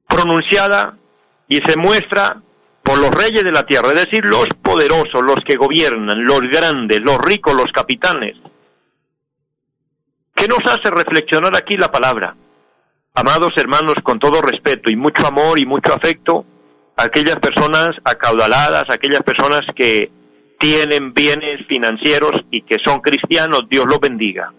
pronunciada 0.06 0.94
y 1.48 1.56
se 1.56 1.76
muestra 1.76 2.36
por 2.82 2.98
los 2.98 3.10
reyes 3.10 3.44
de 3.44 3.52
la 3.52 3.66
tierra, 3.66 3.88
es 3.88 4.06
decir, 4.06 4.24
los 4.24 4.46
poderosos, 4.62 5.22
los 5.22 5.40
que 5.46 5.56
gobiernan, 5.56 6.24
los 6.24 6.40
grandes, 6.40 7.00
los 7.00 7.18
ricos, 7.18 7.54
los 7.54 7.70
capitanes, 7.72 8.36
¿Qué 10.38 10.46
nos 10.46 10.60
hace 10.72 10.88
reflexionar 10.88 11.56
aquí 11.56 11.76
la 11.76 11.90
palabra? 11.90 12.32
Amados 13.12 13.50
hermanos, 13.56 13.96
con 14.04 14.20
todo 14.20 14.40
respeto 14.40 14.88
y 14.88 14.94
mucho 14.94 15.26
amor 15.26 15.58
y 15.58 15.66
mucho 15.66 15.92
afecto, 15.92 16.44
aquellas 16.96 17.40
personas 17.40 17.96
acaudaladas, 18.04 18.84
aquellas 18.88 19.22
personas 19.22 19.62
que 19.74 20.08
tienen 20.60 21.12
bienes 21.12 21.66
financieros 21.66 22.34
y 22.52 22.62
que 22.62 22.76
son 22.86 23.00
cristianos, 23.00 23.68
Dios 23.68 23.84
los 23.86 23.98
bendiga. 23.98 24.52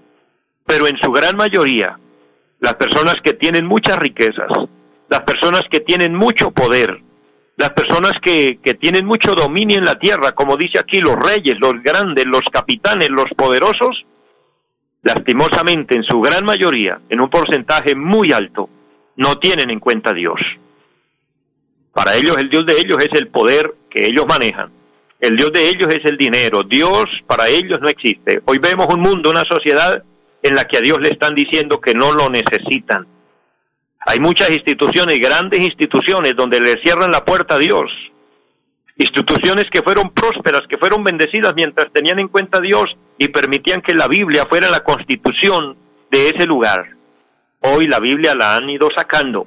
Pero 0.65 0.86
en 0.86 0.98
su 1.01 1.13
gran 1.13 1.38
mayoría, 1.38 1.98
las 2.59 2.75
personas 2.75 3.15
que 3.24 3.31
tienen 3.31 3.65
muchas 3.65 3.95
riquezas, 4.00 4.51
las 5.07 5.21
personas 5.21 5.63
que 5.71 5.79
tienen 5.79 6.13
mucho 6.13 6.51
poder, 6.51 7.00
las 7.55 7.69
personas 7.69 8.15
que, 8.21 8.59
que 8.62 8.74
tienen 8.74 9.05
mucho 9.05 9.33
dominio 9.33 9.77
en 9.77 9.86
la 9.86 9.98
tierra, 9.98 10.33
como 10.33 10.57
dice 10.57 10.77
aquí, 10.77 11.00
los 11.00 11.15
reyes, 11.15 11.55
los 11.57 11.81
grandes, 11.81 12.25
los 12.25 12.43
capitanes, 12.51 13.09
los 13.12 13.29
poderosos, 13.38 14.03
lastimosamente 15.13 15.95
en 15.95 16.03
su 16.03 16.19
gran 16.21 16.45
mayoría, 16.45 16.99
en 17.09 17.19
un 17.19 17.29
porcentaje 17.29 17.95
muy 17.95 18.31
alto, 18.31 18.69
no 19.15 19.37
tienen 19.39 19.71
en 19.71 19.79
cuenta 19.79 20.11
a 20.11 20.13
Dios. 20.13 20.39
Para 21.93 22.15
ellos 22.15 22.37
el 22.37 22.49
Dios 22.49 22.65
de 22.65 22.73
ellos 22.79 22.97
es 22.99 23.19
el 23.19 23.27
poder 23.27 23.71
que 23.89 24.03
ellos 24.07 24.25
manejan. 24.27 24.69
El 25.19 25.35
Dios 25.35 25.51
de 25.51 25.67
ellos 25.67 25.87
es 25.89 26.05
el 26.05 26.15
dinero. 26.15 26.63
Dios 26.63 27.05
para 27.25 27.47
ellos 27.47 27.81
no 27.81 27.89
existe. 27.89 28.41
Hoy 28.45 28.59
vemos 28.59 28.87
un 28.93 29.01
mundo, 29.01 29.31
una 29.31 29.43
sociedad 29.43 30.03
en 30.43 30.55
la 30.55 30.65
que 30.65 30.77
a 30.77 30.81
Dios 30.81 30.99
le 31.01 31.09
están 31.09 31.33
diciendo 31.33 31.81
que 31.81 31.93
no 31.93 32.13
lo 32.13 32.29
necesitan. 32.29 33.07
Hay 34.05 34.19
muchas 34.19 34.51
instituciones, 34.51 35.19
grandes 35.19 35.59
instituciones, 35.59 36.35
donde 36.35 36.59
le 36.59 36.79
cierran 36.81 37.11
la 37.11 37.25
puerta 37.25 37.55
a 37.55 37.59
Dios. 37.59 37.91
Instituciones 38.95 39.65
que 39.71 39.81
fueron 39.81 40.11
prósperas, 40.11 40.61
que 40.69 40.77
fueron 40.77 41.03
bendecidas 41.03 41.53
mientras 41.55 41.91
tenían 41.91 42.19
en 42.19 42.27
cuenta 42.27 42.59
a 42.59 42.61
Dios 42.61 42.95
y 43.19 43.27
permitían 43.27 43.81
que 43.81 43.93
la 43.93 44.07
Biblia 44.07 44.45
fuera 44.49 44.69
la 44.69 44.79
constitución 44.79 45.75
de 46.09 46.29
ese 46.29 46.45
lugar. 46.45 46.88
Hoy 47.59 47.85
la 47.85 47.99
Biblia 47.99 48.33
la 48.33 48.55
han 48.55 48.69
ido 48.69 48.88
sacando. 48.95 49.45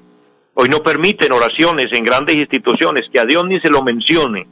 Hoy 0.55 0.69
no 0.69 0.81
permiten 0.81 1.33
oraciones 1.33 1.87
en 1.93 2.05
grandes 2.05 2.37
instituciones, 2.37 3.07
que 3.11 3.19
a 3.19 3.25
Dios 3.25 3.45
ni 3.47 3.59
se 3.61 3.71
lo 3.71 3.83
mencione. 3.83 4.47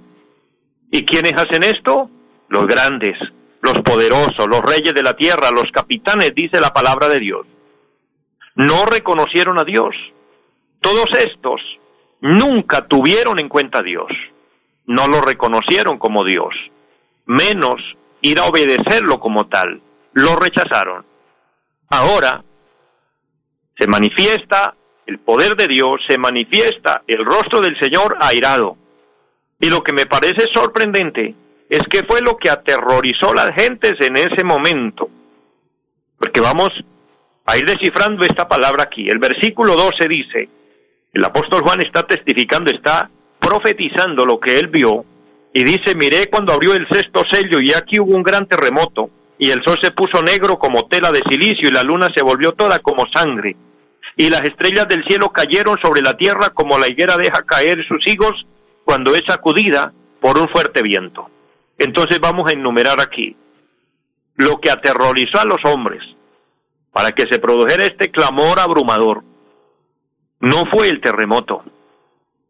¿Y 0.91 1.05
quiénes 1.05 1.35
hacen 1.35 1.63
esto? 1.63 2.09
Los 2.49 2.67
grandes, 2.67 3.17
los 3.61 3.75
poderosos, 3.81 4.49
los 4.49 4.63
reyes 4.63 4.95
de 4.95 5.03
la 5.03 5.15
tierra, 5.15 5.51
los 5.51 5.71
capitanes, 5.71 6.35
dice 6.35 6.59
la 6.59 6.73
palabra 6.73 7.09
de 7.09 7.21
Dios. 7.21 7.47
No 8.55 8.87
reconocieron 8.87 9.59
a 9.59 9.65
Dios. 9.65 9.95
Todos 10.81 11.09
estos 11.19 11.61
nunca 12.23 12.87
tuvieron 12.87 13.39
en 13.39 13.51
cuenta 13.51 13.81
a 13.81 13.83
Dios. 13.83 14.11
No 14.87 15.07
lo 15.09 15.21
reconocieron 15.21 15.99
como 15.99 16.25
Dios. 16.25 16.55
Menos 17.27 17.83
ir 18.21 18.39
a 18.39 18.45
obedecerlo 18.45 19.19
como 19.19 19.47
tal. 19.47 19.81
Lo 20.13 20.37
rechazaron. 20.37 21.05
Ahora 21.89 22.43
se 23.79 23.87
manifiesta 23.87 24.75
el 25.07 25.19
poder 25.19 25.57
de 25.57 25.67
Dios, 25.67 25.97
se 26.09 26.19
manifiesta 26.19 27.03
el 27.07 27.25
rostro 27.25 27.61
del 27.61 27.79
Señor 27.79 28.17
airado. 28.21 28.77
Y 29.59 29.69
lo 29.69 29.83
que 29.83 29.93
me 29.93 30.07
parece 30.07 30.47
sorprendente 30.55 31.35
es 31.69 31.83
que 31.91 32.05
fue 32.05 32.21
lo 32.21 32.37
que 32.37 32.51
aterrorizó 32.51 33.31
a 33.31 33.47
las 33.47 33.55
gentes 33.55 33.95
en 34.01 34.17
ese 34.17 34.45
momento. 34.45 35.09
Porque 36.19 36.41
vamos 36.41 36.71
a 37.47 37.57
ir 37.57 37.65
descifrando 37.65 38.25
esta 38.25 38.49
palabra 38.49 38.85
aquí. 38.85 39.09
El 39.09 39.19
versículo 39.19 39.75
12 39.77 40.09
dice, 40.09 40.49
el 41.13 41.25
apóstol 41.25 41.63
Juan 41.63 41.81
está 41.83 42.03
testificando, 42.05 42.71
está 42.71 43.11
profetizando 43.41 44.25
lo 44.25 44.39
que 44.39 44.59
él 44.59 44.69
vio 44.69 45.05
y 45.53 45.65
dice, 45.65 45.95
miré 45.95 46.29
cuando 46.31 46.53
abrió 46.53 46.75
el 46.75 46.87
sexto 46.89 47.25
sello 47.31 47.61
y 47.61 47.73
aquí 47.73 47.99
hubo 47.99 48.15
un 48.15 48.23
gran 48.23 48.47
terremoto 48.47 49.11
y 49.39 49.51
el 49.51 49.63
sol 49.65 49.79
se 49.83 49.91
puso 49.91 50.23
negro 50.23 50.59
como 50.59 50.87
tela 50.87 51.11
de 51.11 51.23
silicio 51.29 51.69
y 51.69 51.73
la 51.73 51.83
luna 51.83 52.09
se 52.15 52.23
volvió 52.23 52.53
toda 52.53 52.79
como 52.79 53.07
sangre 53.15 53.57
y 54.17 54.29
las 54.29 54.43
estrellas 54.43 54.87
del 54.87 55.03
cielo 55.05 55.31
cayeron 55.31 55.79
sobre 55.81 56.03
la 56.03 56.17
tierra 56.17 56.51
como 56.51 56.79
la 56.79 56.89
higuera 56.89 57.17
deja 57.17 57.43
caer 57.43 57.83
sus 57.87 58.07
higos 58.07 58.47
cuando 58.85 59.15
es 59.15 59.23
sacudida 59.27 59.93
por 60.21 60.37
un 60.37 60.49
fuerte 60.49 60.83
viento. 60.83 61.31
Entonces 61.79 62.21
vamos 62.21 62.51
a 62.51 62.53
enumerar 62.53 63.01
aquí 63.01 63.35
lo 64.37 64.61
que 64.61 64.71
aterrorizó 64.71 65.41
a 65.41 65.47
los 65.47 65.59
hombres 65.65 66.03
para 66.93 67.13
que 67.13 67.25
se 67.31 67.39
produjera 67.39 67.87
este 67.87 68.11
clamor 68.11 68.59
abrumador. 68.59 69.23
No 70.41 70.67
fue 70.71 70.89
el 70.89 71.01
terremoto, 71.01 71.63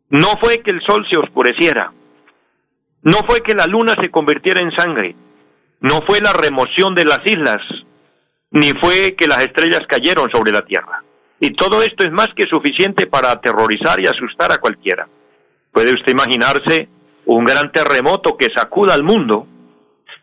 no 0.08 0.28
fue 0.40 0.62
que 0.62 0.70
el 0.70 0.80
sol 0.82 1.06
se 1.08 1.16
oscureciera, 1.16 1.92
no 3.02 3.18
fue 3.26 3.42
que 3.42 3.54
la 3.54 3.66
luna 3.66 3.94
se 4.00 4.10
convirtiera 4.10 4.60
en 4.60 4.72
sangre, 4.72 5.14
no 5.80 6.02
fue 6.06 6.20
la 6.20 6.32
remoción 6.32 6.94
de 6.94 7.04
las 7.04 7.20
islas, 7.24 7.62
ni 8.50 8.70
fue 8.72 9.14
que 9.14 9.26
las 9.26 9.42
estrellas 9.42 9.82
cayeron 9.88 10.30
sobre 10.30 10.52
la 10.52 10.62
tierra. 10.62 11.02
Y 11.38 11.52
todo 11.52 11.82
esto 11.82 12.04
es 12.04 12.12
más 12.12 12.28
que 12.36 12.46
suficiente 12.46 13.06
para 13.06 13.30
aterrorizar 13.30 13.98
y 14.00 14.06
asustar 14.06 14.52
a 14.52 14.58
cualquiera. 14.58 15.08
¿Puede 15.72 15.94
usted 15.94 16.12
imaginarse 16.12 16.88
un 17.24 17.44
gran 17.44 17.72
terremoto 17.72 18.36
que 18.36 18.48
sacuda 18.54 18.92
al 18.92 19.02
mundo? 19.02 19.46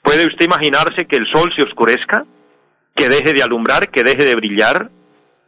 ¿Puede 0.03 0.27
usted 0.27 0.45
imaginarse 0.45 1.07
que 1.07 1.17
el 1.17 1.27
sol 1.31 1.51
se 1.55 1.63
oscurezca? 1.63 2.25
¿Que 2.95 3.09
deje 3.09 3.33
de 3.33 3.41
alumbrar, 3.41 3.89
que 3.89 4.03
deje 4.03 4.25
de 4.25 4.35
brillar? 4.35 4.89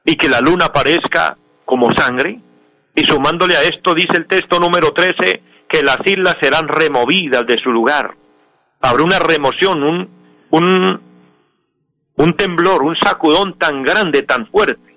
¿Y 0.06 0.16
que 0.16 0.30
la 0.30 0.42
luna 0.42 0.66
aparezca 0.66 1.38
como 1.66 1.94
sangre? 1.94 2.40
Y 2.96 3.02
sumándole 3.02 3.56
a 3.56 3.62
esto, 3.62 3.94
dice 3.94 4.18
el 4.18 4.26
texto 4.26 4.60
número 4.60 4.92
13, 4.92 5.44
que 5.70 5.84
las 5.84 6.00
islas 6.06 6.36
serán 6.42 6.68
removidas 6.68 7.46
de 7.46 7.60
su 7.60 7.72
lugar. 7.72 8.12
Habrá 8.82 9.04
una 9.04 9.20
remoción, 9.20 9.84
un, 9.84 11.02
un, 12.16 12.34
temblor, 12.36 12.82
un 12.84 12.96
sacudón 12.96 13.58
tan 13.58 13.84
grande, 13.84 14.24
tan 14.24 14.48
fuerte. 14.48 14.90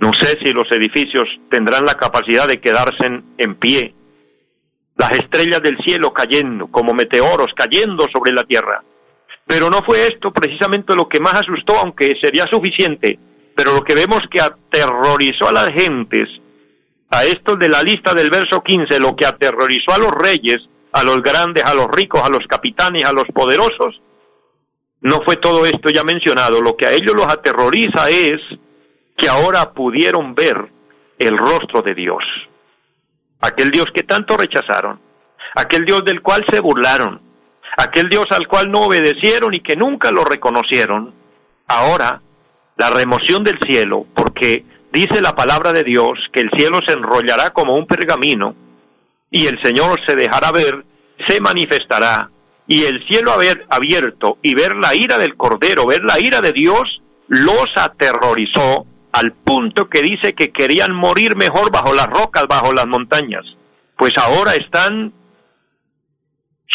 No 0.00 0.12
sé 0.20 0.38
si 0.42 0.52
los 0.52 0.70
edificios 0.72 1.28
tendrán 1.50 1.84
la 1.84 1.94
capacidad 1.94 2.46
de 2.46 2.60
quedarse 2.60 3.04
en, 3.36 3.54
pie. 3.56 3.94
Las 4.96 5.12
estrellas 5.12 5.62
del 5.62 5.78
cielo 5.78 6.12
cayendo, 6.12 6.68
como 6.68 6.94
meteoros 6.94 7.52
cayendo 7.54 8.08
sobre 8.12 8.32
la 8.32 8.44
tierra. 8.44 8.82
Pero 9.46 9.70
no 9.70 9.82
fue 9.82 10.02
esto 10.02 10.32
precisamente 10.32 10.94
lo 10.94 11.08
que 11.08 11.20
más 11.20 11.34
asustó, 11.34 11.78
aunque 11.78 12.16
sería 12.20 12.44
suficiente. 12.46 13.18
Pero 13.54 13.74
lo 13.74 13.82
que 13.82 13.94
vemos 13.94 14.22
que 14.30 14.40
aterrorizó 14.40 15.48
a 15.48 15.52
las 15.52 15.70
gentes, 15.70 16.28
a 17.10 17.24
estos 17.24 17.58
de 17.58 17.68
la 17.68 17.82
lista 17.82 18.14
del 18.14 18.30
verso 18.30 18.62
15, 18.62 19.00
lo 19.00 19.16
que 19.16 19.26
aterrorizó 19.26 19.92
a 19.92 19.98
los 19.98 20.12
reyes, 20.12 20.68
a 20.92 21.02
los 21.02 21.22
grandes, 21.22 21.64
a 21.64 21.74
los 21.74 21.88
ricos, 21.88 22.22
a 22.22 22.28
los 22.28 22.46
capitanes, 22.46 23.04
a 23.04 23.12
los 23.12 23.26
poderosos, 23.26 24.00
no 25.00 25.20
fue 25.24 25.36
todo 25.36 25.64
esto 25.64 25.90
ya 25.90 26.02
mencionado. 26.02 26.60
Lo 26.60 26.76
que 26.76 26.86
a 26.86 26.92
ellos 26.92 27.14
los 27.14 27.26
aterroriza 27.26 28.10
es 28.10 28.40
que 29.16 29.28
ahora 29.28 29.72
pudieron 29.72 30.34
ver 30.34 30.66
el 31.18 31.36
rostro 31.36 31.82
de 31.82 31.94
Dios. 31.94 32.22
Aquel 33.40 33.70
Dios 33.70 33.86
que 33.94 34.02
tanto 34.02 34.36
rechazaron, 34.36 35.00
aquel 35.54 35.84
Dios 35.84 36.04
del 36.04 36.22
cual 36.22 36.44
se 36.50 36.60
burlaron, 36.60 37.20
aquel 37.76 38.08
Dios 38.08 38.26
al 38.30 38.48
cual 38.48 38.70
no 38.70 38.82
obedecieron 38.82 39.54
y 39.54 39.60
que 39.60 39.76
nunca 39.76 40.10
lo 40.10 40.24
reconocieron. 40.24 41.14
Ahora, 41.68 42.20
la 42.76 42.90
remoción 42.90 43.44
del 43.44 43.58
cielo, 43.60 44.06
porque 44.14 44.64
dice 44.92 45.20
la 45.20 45.34
palabra 45.34 45.72
de 45.72 45.84
Dios 45.84 46.18
que 46.32 46.40
el 46.40 46.50
cielo 46.56 46.80
se 46.86 46.94
enrollará 46.94 47.50
como 47.50 47.74
un 47.74 47.86
pergamino 47.86 48.54
y 49.30 49.46
el 49.46 49.60
Señor 49.62 50.00
se 50.06 50.16
dejará 50.16 50.52
ver, 50.52 50.84
se 51.28 51.40
manifestará 51.40 52.30
y 52.66 52.84
el 52.84 53.06
cielo 53.06 53.32
abierto 53.70 54.38
y 54.42 54.54
ver 54.54 54.76
la 54.76 54.94
ira 54.94 55.18
del 55.18 55.36
Cordero, 55.36 55.86
ver 55.86 56.02
la 56.04 56.20
ira 56.20 56.40
de 56.40 56.52
Dios, 56.52 57.00
los 57.28 57.66
aterrorizó 57.76 58.84
al 59.12 59.32
punto 59.32 59.88
que 59.88 60.02
dice 60.02 60.34
que 60.34 60.50
querían 60.50 60.94
morir 60.94 61.34
mejor 61.34 61.72
bajo 61.72 61.94
las 61.94 62.06
rocas, 62.06 62.46
bajo 62.46 62.74
las 62.74 62.86
montañas. 62.86 63.44
Pues 63.96 64.12
ahora 64.18 64.54
están 64.54 65.12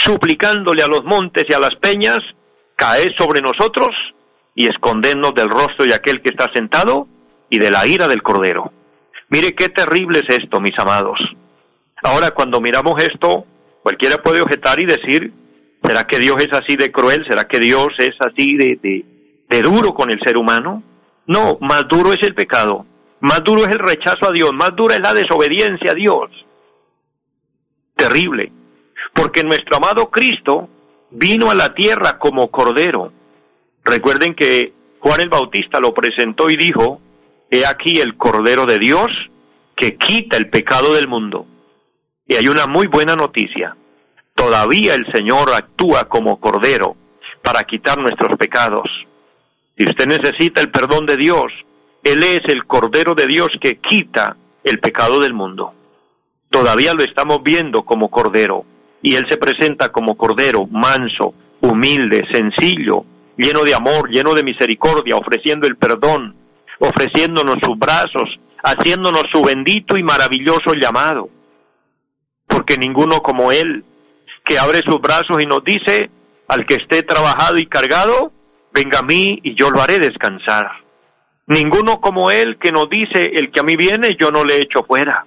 suplicándole 0.04 0.82
a 0.84 0.88
los 0.88 1.04
montes 1.04 1.46
y 1.48 1.54
a 1.54 1.60
las 1.60 1.76
peñas, 1.76 2.20
caed 2.76 3.12
sobre 3.18 3.42
nosotros 3.42 3.96
y 4.56 4.68
escondernos 4.68 5.36
del 5.36 5.50
rostro 5.50 5.86
de 5.86 5.94
aquel 5.94 6.22
que 6.22 6.30
está 6.30 6.52
sentado 6.54 7.08
y 7.50 7.60
de 7.60 7.72
la 7.72 7.86
ira 7.86 8.08
del 8.08 8.24
Cordero. 8.24 8.72
Mire 9.30 9.54
qué 9.54 9.70
terrible 9.70 10.20
es 10.20 10.38
esto, 10.38 10.60
mis 10.60 10.78
amados. 10.78 11.20
Ahora, 12.04 12.32
cuando 12.32 12.62
miramos 12.62 13.02
esto, 13.02 13.46
cualquiera 13.82 14.18
puede 14.18 14.42
objetar 14.42 14.80
y 14.80 14.86
decir, 14.86 15.32
¿será 15.84 16.06
que 16.06 16.20
Dios 16.20 16.38
es 16.40 16.52
así 16.52 16.76
de 16.76 16.92
cruel? 16.92 17.26
¿Será 17.28 17.46
que 17.46 17.60
Dios 17.60 17.88
es 17.98 18.16
así 18.20 18.56
de, 18.56 19.04
de, 19.50 19.62
duro 19.62 19.94
con 19.94 20.12
el 20.12 20.20
ser 20.20 20.38
humano? 20.38 20.84
No, 21.26 21.58
más 21.62 21.88
duro 21.88 22.12
es 22.12 22.22
el 22.22 22.36
pecado, 22.36 22.86
más 23.22 23.44
duro 23.44 23.62
es 23.62 23.70
el 23.70 23.80
rechazo 23.80 24.28
a 24.28 24.32
Dios, 24.32 24.52
más 24.54 24.76
dura 24.76 24.96
es 24.96 25.02
la 25.02 25.14
desobediencia 25.14 25.92
a 25.92 25.96
Dios. 25.96 26.30
Terrible, 27.96 28.52
porque 29.14 29.44
nuestro 29.44 29.78
amado 29.78 30.10
Cristo 30.10 30.68
vino 31.12 31.50
a 31.50 31.56
la 31.56 31.74
tierra 31.74 32.18
como 32.20 32.52
cordero. 32.52 33.14
Recuerden 33.86 34.36
que 34.36 34.74
Juan 35.00 35.22
el 35.22 35.30
Bautista 35.30 35.80
lo 35.80 35.94
presentó 35.94 36.50
y 36.50 36.58
dijo, 36.58 37.00
he 37.54 37.66
aquí 37.68 38.00
el 38.00 38.18
cordero 38.18 38.66
de 38.66 38.80
Dios 38.80 39.12
que 39.76 39.96
quita 39.96 40.38
el 40.38 40.50
pecado 40.50 40.94
del 40.94 41.08
mundo. 41.08 41.46
Y 42.28 42.36
hay 42.36 42.48
una 42.48 42.66
muy 42.66 42.88
buena 42.88 43.16
noticia. 43.16 43.76
Todavía 44.34 44.96
el 44.96 45.06
Señor 45.12 45.52
actúa 45.54 46.06
como 46.06 46.40
cordero 46.40 46.96
para 47.44 47.64
quitar 47.64 48.00
nuestros 48.00 48.38
pecados. 48.40 48.90
Si 49.78 49.84
usted 49.84 50.08
necesita 50.08 50.62
el 50.62 50.72
perdón 50.72 51.06
de 51.06 51.18
Dios, 51.18 51.52
Él 52.04 52.24
es 52.24 52.42
el 52.48 52.66
Cordero 52.66 53.14
de 53.14 53.28
Dios 53.28 53.50
que 53.62 53.78
quita 53.78 54.36
el 54.64 54.80
pecado 54.80 55.20
del 55.20 55.34
mundo. 55.34 55.74
Todavía 56.50 56.94
lo 56.94 57.04
estamos 57.04 57.44
viendo 57.44 57.84
como 57.84 58.10
Cordero, 58.10 58.66
y 59.02 59.16
Él 59.16 59.26
se 59.30 59.38
presenta 59.38 59.90
como 59.90 60.16
Cordero, 60.16 60.68
manso, 60.68 61.34
humilde, 61.62 62.26
sencillo, 62.32 63.04
lleno 63.38 63.64
de 63.64 63.74
amor, 63.74 64.10
lleno 64.10 64.34
de 64.34 64.44
misericordia, 64.44 65.16
ofreciendo 65.16 65.68
el 65.68 65.76
perdón, 65.76 66.36
ofreciéndonos 66.80 67.58
sus 67.62 67.78
brazos, 67.78 68.40
haciéndonos 68.64 69.24
su 69.32 69.42
bendito 69.42 69.98
y 69.98 70.04
maravilloso 70.04 70.74
llamado. 70.74 71.30
Porque 72.48 72.78
ninguno 72.78 73.22
como 73.22 73.52
Él, 73.52 73.84
que 74.46 74.58
abre 74.58 74.80
sus 74.80 75.00
brazos 75.02 75.42
y 75.42 75.46
nos 75.46 75.64
dice, 75.64 76.10
al 76.48 76.66
que 76.66 76.76
esté 76.76 77.04
trabajado 77.04 77.58
y 77.58 77.66
cargado, 77.66 78.32
venga 78.74 79.00
a 79.00 79.04
mí 79.04 79.40
y 79.44 79.56
yo 79.56 79.70
lo 79.70 79.82
haré 79.82 80.00
descansar. 80.00 80.72
Ninguno 81.48 82.00
como 82.00 82.32
Él 82.32 82.58
que 82.60 82.72
nos 82.72 82.90
dice, 82.90 83.32
el 83.34 83.52
que 83.52 83.60
a 83.60 83.64
mí 83.64 83.76
viene, 83.76 84.16
yo 84.20 84.32
no 84.32 84.44
le 84.44 84.58
echo 84.58 84.84
fuera. 84.84 85.26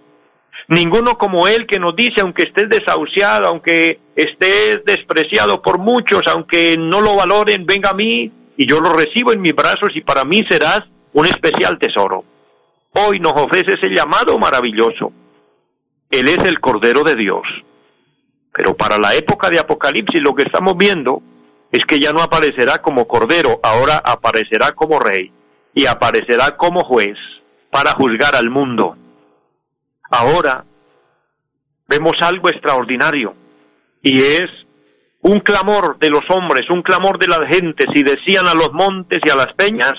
Ninguno 0.68 1.16
como 1.16 1.46
Él 1.46 1.66
que 1.66 1.78
nos 1.78 1.94
dice, 1.94 2.22
aunque 2.22 2.44
estés 2.44 2.68
desahuciado, 2.68 3.48
aunque 3.48 4.00
estés 4.16 4.84
despreciado 4.84 5.62
por 5.62 5.78
muchos, 5.78 6.22
aunque 6.26 6.76
no 6.78 7.00
lo 7.00 7.14
valoren, 7.14 7.66
venga 7.66 7.90
a 7.90 7.94
mí 7.94 8.32
y 8.56 8.66
yo 8.66 8.80
lo 8.80 8.92
recibo 8.94 9.32
en 9.32 9.42
mis 9.42 9.54
brazos 9.54 9.94
y 9.94 10.00
para 10.00 10.24
mí 10.24 10.44
serás 10.48 10.82
un 11.16 11.24
especial 11.24 11.78
tesoro. 11.78 12.24
Hoy 12.92 13.20
nos 13.20 13.32
ofrece 13.32 13.74
ese 13.74 13.88
llamado 13.88 14.38
maravilloso. 14.38 15.12
Él 16.10 16.28
es 16.28 16.38
el 16.44 16.60
Cordero 16.60 17.04
de 17.04 17.14
Dios. 17.14 17.42
Pero 18.52 18.74
para 18.74 18.98
la 18.98 19.14
época 19.14 19.48
de 19.48 19.58
Apocalipsis 19.58 20.22
lo 20.22 20.34
que 20.34 20.42
estamos 20.42 20.76
viendo 20.76 21.22
es 21.72 21.84
que 21.86 21.98
ya 21.98 22.12
no 22.12 22.20
aparecerá 22.20 22.82
como 22.82 23.08
cordero, 23.08 23.60
ahora 23.62 24.00
aparecerá 24.04 24.72
como 24.72 24.98
rey 24.98 25.32
y 25.74 25.86
aparecerá 25.86 26.56
como 26.56 26.84
juez 26.84 27.16
para 27.70 27.92
juzgar 27.92 28.34
al 28.34 28.50
mundo. 28.50 28.96
Ahora 30.10 30.64
vemos 31.88 32.14
algo 32.20 32.50
extraordinario 32.50 33.34
y 34.02 34.20
es 34.20 34.50
un 35.22 35.40
clamor 35.40 35.98
de 35.98 36.10
los 36.10 36.22
hombres, 36.28 36.68
un 36.68 36.82
clamor 36.82 37.18
de 37.18 37.28
las 37.28 37.40
gentes 37.50 37.88
y 37.94 38.02
decían 38.02 38.46
a 38.46 38.54
los 38.54 38.72
montes 38.74 39.20
y 39.24 39.30
a 39.30 39.36
las 39.36 39.52
peñas, 39.54 39.94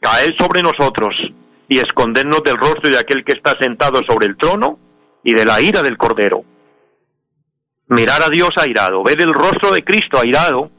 caed 0.00 0.34
sobre 0.38 0.62
nosotros 0.62 1.14
y 1.68 1.78
escondernos 1.78 2.42
del 2.42 2.56
rostro 2.56 2.90
de 2.90 2.98
aquel 2.98 3.24
que 3.24 3.32
está 3.32 3.52
sentado 3.60 4.00
sobre 4.08 4.26
el 4.26 4.36
trono 4.36 4.78
y 5.22 5.34
de 5.34 5.44
la 5.44 5.60
ira 5.60 5.82
del 5.82 5.98
cordero. 5.98 6.44
Mirar 7.88 8.22
a 8.22 8.28
Dios 8.28 8.50
airado, 8.56 9.02
ver 9.02 9.20
el 9.20 9.32
rostro 9.32 9.72
de 9.72 9.82
Cristo 9.82 10.18
airado, 10.18 10.70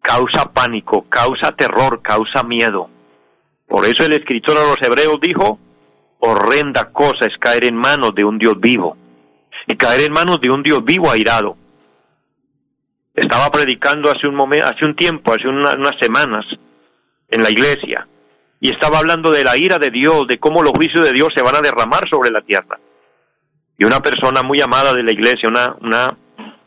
causa 0.00 0.52
pánico, 0.52 1.06
causa 1.08 1.52
terror, 1.52 2.02
causa 2.02 2.42
miedo. 2.42 2.90
Por 3.68 3.86
eso 3.86 4.04
el 4.04 4.12
escritor 4.12 4.56
a 4.58 4.64
los 4.64 4.76
hebreos 4.82 5.18
dijo, 5.20 5.58
horrenda 6.18 6.90
cosa 6.92 7.26
es 7.26 7.36
caer 7.38 7.64
en 7.64 7.76
manos 7.76 8.14
de 8.14 8.24
un 8.24 8.38
Dios 8.38 8.58
vivo, 8.60 8.96
y 9.66 9.76
caer 9.76 10.02
en 10.02 10.12
manos 10.12 10.40
de 10.40 10.50
un 10.50 10.62
Dios 10.62 10.84
vivo 10.84 11.10
airado. 11.10 11.56
Estaba 13.14 13.50
predicando 13.50 14.10
hace 14.10 14.26
un 14.26 14.34
momento, 14.34 14.66
hace 14.66 14.84
un 14.84 14.96
tiempo, 14.96 15.32
hace 15.32 15.48
unas 15.48 15.94
semanas, 16.00 16.44
en 17.32 17.42
la 17.42 17.50
iglesia, 17.50 18.06
y 18.60 18.68
estaba 18.68 18.98
hablando 18.98 19.30
de 19.30 19.42
la 19.42 19.56
ira 19.56 19.78
de 19.78 19.90
Dios, 19.90 20.28
de 20.28 20.38
cómo 20.38 20.62
los 20.62 20.72
juicios 20.72 21.04
de 21.04 21.12
Dios 21.12 21.30
se 21.34 21.42
van 21.42 21.56
a 21.56 21.60
derramar 21.60 22.08
sobre 22.08 22.30
la 22.30 22.42
tierra. 22.42 22.78
Y 23.76 23.84
una 23.84 24.00
persona 24.00 24.42
muy 24.42 24.60
amada 24.60 24.94
de 24.94 25.02
la 25.02 25.12
iglesia, 25.12 25.48
una, 25.48 25.74
una, 25.80 26.16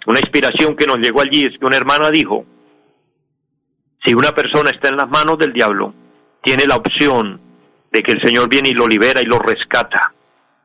una 0.06 0.19
inspiración 0.19 0.75
que 0.75 0.88
nos 0.88 0.97
llegó 0.97 1.21
allí, 1.21 1.45
es 1.45 1.58
que 1.58 1.65
una 1.65 1.78
hermana 1.78 2.12
dijo, 2.12 2.45
si 4.04 4.13
una 4.13 4.32
persona 4.32 4.71
está 4.71 4.89
en 4.89 4.97
las 4.97 5.08
manos 5.08 5.38
del 5.38 5.54
diablo, 5.54 5.93
tiene 6.43 6.65
la 6.65 6.75
opción 6.75 7.39
de 7.91 8.04
que 8.04 8.12
el 8.12 8.21
Señor 8.25 8.49
viene 8.49 8.69
y 8.69 8.73
lo 8.73 8.88
libera 8.88 9.21
y 9.21 9.25
lo 9.25 9.39
rescata. 9.39 10.13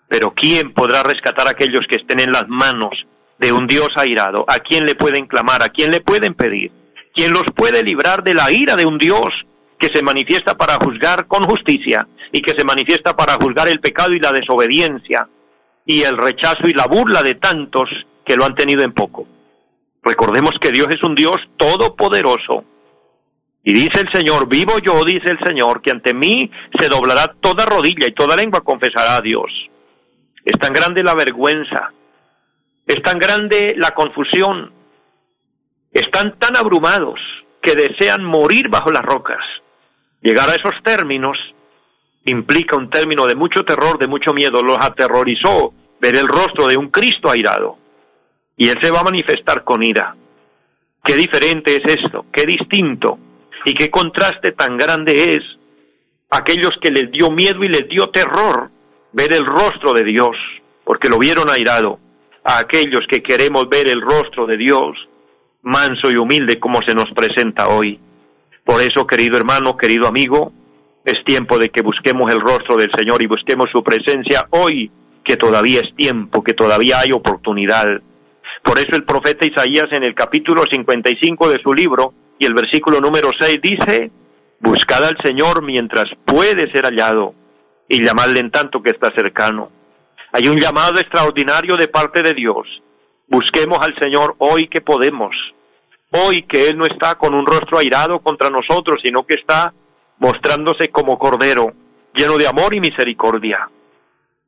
Pero 0.09 0.33
¿quién 0.35 0.73
podrá 0.73 1.03
rescatar 1.03 1.47
a 1.47 1.51
aquellos 1.51 1.87
que 1.89 2.01
estén 2.01 2.21
en 2.21 2.33
las 2.33 2.49
manos 2.49 3.07
de 3.39 3.53
un 3.53 3.67
Dios 3.67 3.91
airado? 3.97 4.45
¿A 4.49 4.59
quién 4.59 4.85
le 4.85 4.97
pueden 4.97 5.27
clamar? 5.27 5.63
¿A 5.63 5.69
quién 5.69 5.91
le 5.91 6.01
pueden 6.01 6.35
pedir? 6.35 6.73
¿Quién 7.15 7.33
los 7.33 7.45
puede 7.55 7.85
librar 7.85 8.25
de 8.25 8.35
la 8.35 8.51
ira 8.51 8.75
de 8.75 8.87
un 8.87 8.99
Dios 8.99 9.29
que 9.81 9.89
se 9.93 10.05
manifiesta 10.05 10.57
para 10.57 10.75
juzgar 10.75 11.27
con 11.27 11.43
justicia 11.45 12.07
y 12.31 12.41
que 12.41 12.53
se 12.53 12.65
manifiesta 12.65 13.17
para 13.17 13.35
juzgar 13.35 13.67
el 13.67 13.81
pecado 13.81 14.13
y 14.13 14.21
la 14.21 14.31
desobediencia 14.31 15.27
y 15.85 16.03
el 16.03 16.17
rechazo 16.17 16.69
y 16.69 16.73
la 16.73 16.87
burla 16.87 17.23
de 17.23 17.35
tantos 17.35 17.89
que 18.25 18.37
lo 18.37 18.45
han 18.45 18.55
tenido 18.55 18.83
en 18.83 18.93
poco? 18.93 19.27
Recordemos 20.03 20.53
que 20.61 20.71
Dios 20.71 20.89
es 20.91 21.03
un 21.03 21.17
Dios 21.17 21.39
todopoderoso, 21.57 22.65
y 23.63 23.75
dice 23.75 24.01
el 24.01 24.13
Señor, 24.13 24.49
vivo 24.49 24.79
yo, 24.79 25.05
dice 25.05 25.29
el 25.31 25.39
Señor, 25.45 25.83
que 25.83 25.91
ante 25.91 26.15
mí 26.15 26.51
se 26.79 26.89
doblará 26.89 27.35
toda 27.41 27.67
rodilla 27.67 28.07
y 28.07 28.13
toda 28.13 28.37
lengua 28.37 28.63
confesará 28.63 29.17
a 29.17 29.21
Dios. 29.21 29.51
Es 30.45 30.59
tan 30.59 30.73
grande 30.73 31.03
la 31.03 31.15
vergüenza, 31.15 31.93
es 32.87 33.03
tan 33.03 33.19
grande 33.19 33.75
la 33.77 33.91
confusión, 33.91 34.73
están 35.93 36.39
tan 36.39 36.57
abrumados 36.57 37.21
que 37.61 37.75
desean 37.75 38.25
morir 38.25 38.71
bajo 38.71 38.91
las 38.91 39.03
rocas. 39.03 39.45
Llegar 40.23 40.49
a 40.49 40.55
esos 40.55 40.83
términos 40.83 41.39
implica 42.25 42.77
un 42.77 42.91
término 42.91 43.27
de 43.27 43.35
mucho 43.35 43.65
terror, 43.65 43.99
de 43.99 44.07
mucho 44.07 44.33
miedo. 44.33 44.63
Los 44.63 44.79
aterrorizó 44.81 45.73
ver 46.01 46.17
el 46.17 46.29
rostro 46.29 46.67
de 46.67 46.77
un 46.77 46.89
Cristo 46.89 47.31
airado. 47.31 47.79
Y 48.57 48.69
Él 48.69 48.77
se 48.83 48.91
va 48.91 49.01
a 49.01 49.05
manifestar 49.05 49.65
con 49.65 49.83
ira. 49.83 50.15
Qué 51.05 51.15
diferente 51.17 51.77
es 51.77 51.97
esto, 51.97 52.27
qué 52.31 52.45
distinto 52.45 53.19
y 53.65 53.75
qué 53.75 53.91
contraste 53.91 54.53
tan 54.53 54.77
grande 54.77 55.35
es 55.35 55.43
aquellos 56.31 56.73
que 56.81 56.91
les 56.91 57.11
dio 57.11 57.31
miedo 57.31 57.65
y 57.65 57.69
les 57.69 57.89
dio 57.89 58.09
terror 58.09 58.71
ver 59.13 59.33
el 59.33 59.45
rostro 59.45 59.93
de 59.93 60.05
Dios, 60.05 60.37
porque 60.85 61.09
lo 61.09 61.19
vieron 61.19 61.49
airado, 61.51 61.99
a 62.45 62.59
aquellos 62.59 63.03
que 63.09 63.23
queremos 63.23 63.69
ver 63.69 63.89
el 63.89 64.01
rostro 64.01 64.47
de 64.47 64.57
Dios, 64.57 64.97
manso 65.63 66.11
y 66.11 66.17
humilde 66.17 66.59
como 66.59 66.81
se 66.83 66.95
nos 66.95 67.11
presenta 67.13 67.69
hoy. 67.69 67.99
Por 68.71 68.83
eso, 68.83 69.05
querido 69.05 69.37
hermano, 69.37 69.77
querido 69.77 70.07
amigo, 70.07 70.53
es 71.05 71.25
tiempo 71.25 71.59
de 71.59 71.71
que 71.71 71.83
busquemos 71.83 72.33
el 72.33 72.39
rostro 72.39 72.77
del 72.77 72.93
Señor 72.97 73.21
y 73.21 73.27
busquemos 73.27 73.69
su 73.73 73.83
presencia 73.83 74.47
hoy, 74.51 74.89
que 75.25 75.37
todavía 75.37 75.81
es 75.81 75.93
tiempo, 75.97 76.45
que 76.45 76.55
todavía 76.55 77.01
hay 77.01 77.11
oportunidad. 77.11 78.01
Por 78.63 78.79
eso 78.79 78.91
el 78.93 79.03
profeta 79.03 79.45
Isaías 79.45 79.89
en 79.91 80.05
el 80.05 80.15
capítulo 80.15 80.63
55 80.71 81.49
de 81.49 81.61
su 81.61 81.75
libro 81.75 82.15
y 82.39 82.47
el 82.47 82.55
versículo 82.55 83.01
número 83.01 83.31
6 83.37 83.61
dice, 83.61 84.13
Buscad 84.61 85.05
al 85.05 85.17
Señor 85.21 85.65
mientras 85.65 86.07
puede 86.25 86.71
ser 86.71 86.85
hallado 86.85 87.35
y 87.89 88.05
llamadle 88.07 88.39
en 88.39 88.53
tanto 88.53 88.81
que 88.81 88.91
está 88.91 89.11
cercano. 89.17 89.69
Hay 90.31 90.49
un 90.49 90.61
llamado 90.61 91.01
extraordinario 91.01 91.75
de 91.75 91.89
parte 91.89 92.23
de 92.23 92.35
Dios. 92.35 92.69
Busquemos 93.27 93.81
al 93.81 93.99
Señor 93.99 94.37
hoy 94.39 94.69
que 94.69 94.81
podemos. 94.81 95.35
Hoy 96.13 96.43
que 96.43 96.69
Él 96.69 96.77
no 96.77 96.87
está 96.87 97.15
con 97.15 97.35
un 97.35 97.47
rostro 97.47 97.79
airado 97.79 98.19
contra 98.21 98.51
nosotros, 98.51 99.01
sino 99.03 99.25
que 99.25 99.35
está 99.35 99.73
mostrándose 100.19 100.91
como 100.91 101.19
cordero, 101.19 101.73
lleno 102.15 102.37
de 102.37 102.49
amor 102.49 102.75
y 102.75 102.81
misericordia. 102.81 103.69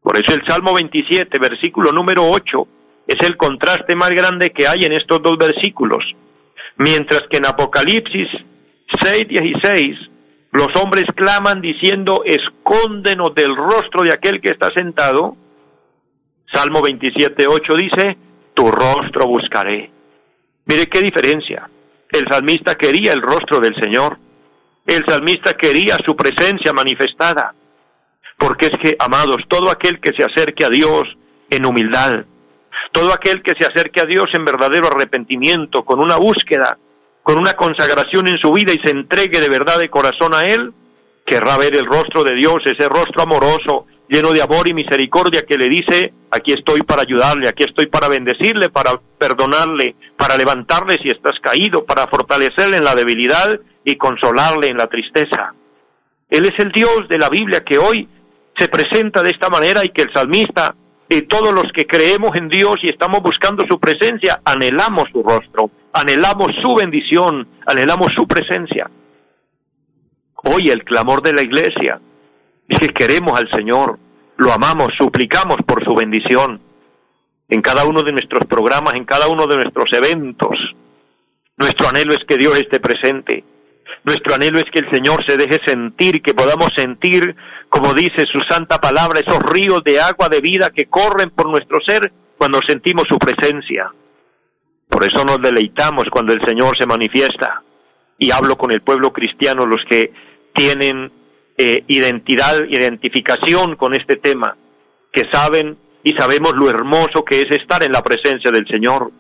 Por 0.03 0.17
eso 0.17 0.35
el 0.35 0.45
Salmo 0.47 0.75
27, 0.75 1.39
versículo 1.39 1.93
número 1.93 2.29
8, 2.29 2.67
es 3.07 3.29
el 3.29 3.37
contraste 3.37 3.95
más 3.95 4.11
grande 4.11 4.51
que 4.51 4.67
hay 4.67 4.85
en 4.85 4.93
estos 4.93 5.23
dos 5.23 5.39
versículos. 5.39 6.05
Mientras 6.77 7.23
que 7.31 7.37
en 7.37 7.47
Apocalipsis 7.47 8.29
6:16 9.01 10.11
los 10.51 10.69
hombres 10.83 11.07
claman 11.15 11.61
diciendo, 11.61 12.25
escóndenos 12.27 13.35
del 13.35 13.57
rostro 13.57 14.03
de 14.03 14.13
aquel 14.13 14.41
que 14.41 14.51
está 14.51 14.69
sentado. 14.75 15.35
Salmo 16.53 16.83
27:8 16.83 17.77
dice, 17.77 18.17
tu 18.53 18.71
rostro 18.71 19.27
buscaré. 19.27 19.92
Mire 20.67 20.87
qué 20.87 21.01
diferencia. 21.01 21.69
El 22.11 22.27
salmista 22.31 22.75
quería 22.75 23.13
el 23.13 23.23
rostro 23.23 23.61
del 23.61 23.75
Señor. 23.75 24.19
El 24.87 25.05
salmista 25.07 25.55
quería 25.55 25.97
su 26.05 26.15
presencia 26.15 26.73
manifestada. 26.73 27.55
Porque 28.39 28.67
es 28.67 28.73
que, 28.83 28.97
amados, 28.99 29.43
todo 29.49 29.71
aquel 29.71 30.01
que 30.01 30.13
se 30.13 30.25
acerque 30.25 30.65
a 30.65 30.71
Dios 30.71 31.05
en 31.49 31.65
humildad, 31.67 32.25
todo 32.93 33.13
aquel 33.13 33.43
que 33.43 33.55
se 33.55 33.67
acerque 33.67 34.01
a 34.01 34.07
Dios 34.07 34.27
en 34.35 34.45
verdadero 34.45 34.89
arrepentimiento, 34.89 35.85
con 35.85 36.01
una 36.01 36.17
búsqueda, 36.17 36.77
con 37.23 37.39
una 37.39 37.55
consagración 37.55 38.29
en 38.29 38.39
su 38.39 38.53
vida 38.53 38.73
y 38.73 38.81
se 38.85 38.91
entregue 38.91 39.41
de 39.41 39.49
verdad 39.49 39.79
de 39.79 39.89
corazón 39.89 40.35
a 40.35 40.43
Él, 40.43 40.73
querrá 41.25 41.57
ver 41.57 41.77
el 41.77 41.87
rostro 41.87 42.25
de 42.25 42.35
Dios, 42.35 42.57
ese 42.67 42.89
rostro 42.89 43.23
amoroso, 43.23 43.87
lleno 44.13 44.35
de 44.35 44.43
amor 44.43 44.69
y 44.69 44.75
misericordia 44.75 45.47
que 45.49 45.57
le 45.57 45.71
dice, 45.71 46.13
aquí 46.31 46.53
estoy 46.53 46.83
para 46.83 47.01
ayudarle, 47.01 47.49
aquí 47.49 47.65
estoy 47.65 47.87
para 47.87 48.09
bendecirle, 48.09 48.69
para 48.69 49.01
perdonarle, 49.19 49.97
para 50.19 50.37
levantarle 50.37 50.99
si 50.99 51.09
estás 51.09 51.41
caído, 51.41 51.87
para 51.87 52.07
fortalecerle 52.09 52.77
en 52.77 52.85
la 52.85 52.95
debilidad 52.95 53.59
y 53.87 53.97
consolarle 53.97 54.69
en 54.69 54.77
la 54.77 54.87
tristeza. 54.87 55.55
Él 56.29 56.45
es 56.45 56.53
el 56.59 56.71
Dios 56.73 57.09
de 57.09 57.17
la 57.17 57.31
Biblia 57.31 57.65
que 57.65 57.79
hoy 57.79 58.07
se 58.59 58.69
presenta 58.69 59.23
de 59.23 59.31
esta 59.31 59.49
manera 59.49 59.83
y 59.83 59.89
que 59.89 60.03
el 60.03 60.13
salmista 60.13 60.75
y 61.09 61.23
todos 61.23 61.55
los 61.55 61.73
que 61.75 61.87
creemos 61.87 62.37
en 62.37 62.49
Dios 62.49 62.77
y 62.83 62.91
estamos 62.91 63.23
buscando 63.23 63.65
su 63.67 63.81
presencia, 63.81 64.41
anhelamos 64.45 65.07
su 65.11 65.23
rostro, 65.23 65.71
anhelamos 65.95 66.51
su 66.61 66.75
bendición, 66.75 67.49
anhelamos 67.67 68.09
su 68.15 68.27
presencia. 68.27 68.91
Hoy 70.45 70.69
el 70.69 70.85
clamor 70.85 71.23
de 71.23 71.33
la 71.33 71.41
iglesia 71.41 71.99
es 72.69 72.79
que 72.81 72.89
queremos 72.89 73.39
al 73.39 73.51
Señor, 73.51 73.99
lo 74.37 74.53
amamos, 74.53 74.89
suplicamos 74.99 75.59
por 75.67 75.85
su 75.85 75.95
bendición 75.95 76.61
en 77.49 77.61
cada 77.61 77.85
uno 77.85 78.03
de 78.03 78.13
nuestros 78.13 78.47
programas, 78.47 78.95
en 78.95 79.05
cada 79.05 79.29
uno 79.29 79.47
de 79.47 79.57
nuestros 79.57 79.93
eventos. 79.93 80.59
Nuestro 81.57 81.89
anhelo 81.89 82.13
es 82.13 82.25
que 82.27 82.39
Dios 82.39 82.57
esté 82.57 82.81
presente. 82.81 83.45
Nuestro 84.05 84.35
anhelo 84.35 84.59
es 84.59 84.65
que 84.73 84.81
el 84.81 84.91
Señor 84.91 85.25
se 85.27 85.37
deje 85.37 85.61
sentir, 85.67 86.23
que 86.23 86.35
podamos 86.35 86.71
sentir 86.75 87.37
como 87.73 87.95
dice 87.95 88.27
su 88.27 88.39
santa 88.43 88.79
palabra, 88.79 89.21
esos 89.21 89.43
ríos 89.45 89.83
de 89.83 89.99
agua 89.99 90.29
de 90.29 90.43
vida 90.43 90.69
que 90.69 90.85
corren 90.91 91.31
por 91.31 91.49
nuestro 91.49 91.81
ser 91.81 92.13
cuando 92.37 92.61
sentimos 92.69 93.05
su 93.09 93.19
presencia. 93.19 93.91
Por 94.91 95.03
eso 95.05 95.25
nos 95.25 95.41
deleitamos 95.41 96.05
cuando 96.11 96.35
el 96.35 96.43
Señor 96.43 96.77
se 96.77 96.85
manifiesta. 96.85 97.63
Y 98.19 98.31
hablo 98.31 98.59
con 98.59 98.73
el 98.73 98.83
pueblo 98.83 99.11
cristiano, 99.11 99.65
los 99.65 99.83
que 99.89 100.13
tienen 100.53 101.11
eh, 101.57 101.85
identidad, 101.89 102.65
identificación 102.69 103.77
con 103.77 103.95
este 103.95 104.17
tema, 104.17 104.57
que 105.13 105.23
saben 105.33 105.77
y 106.03 106.13
sabemos 106.13 106.55
lo 106.55 106.71
hermoso 106.71 107.25
que 107.25 107.43
es 107.43 107.51
estar 107.51 107.83
en 107.83 107.93
la 107.93 108.03
presencia 108.03 108.51
del 108.51 108.67
Señor. 108.67 109.11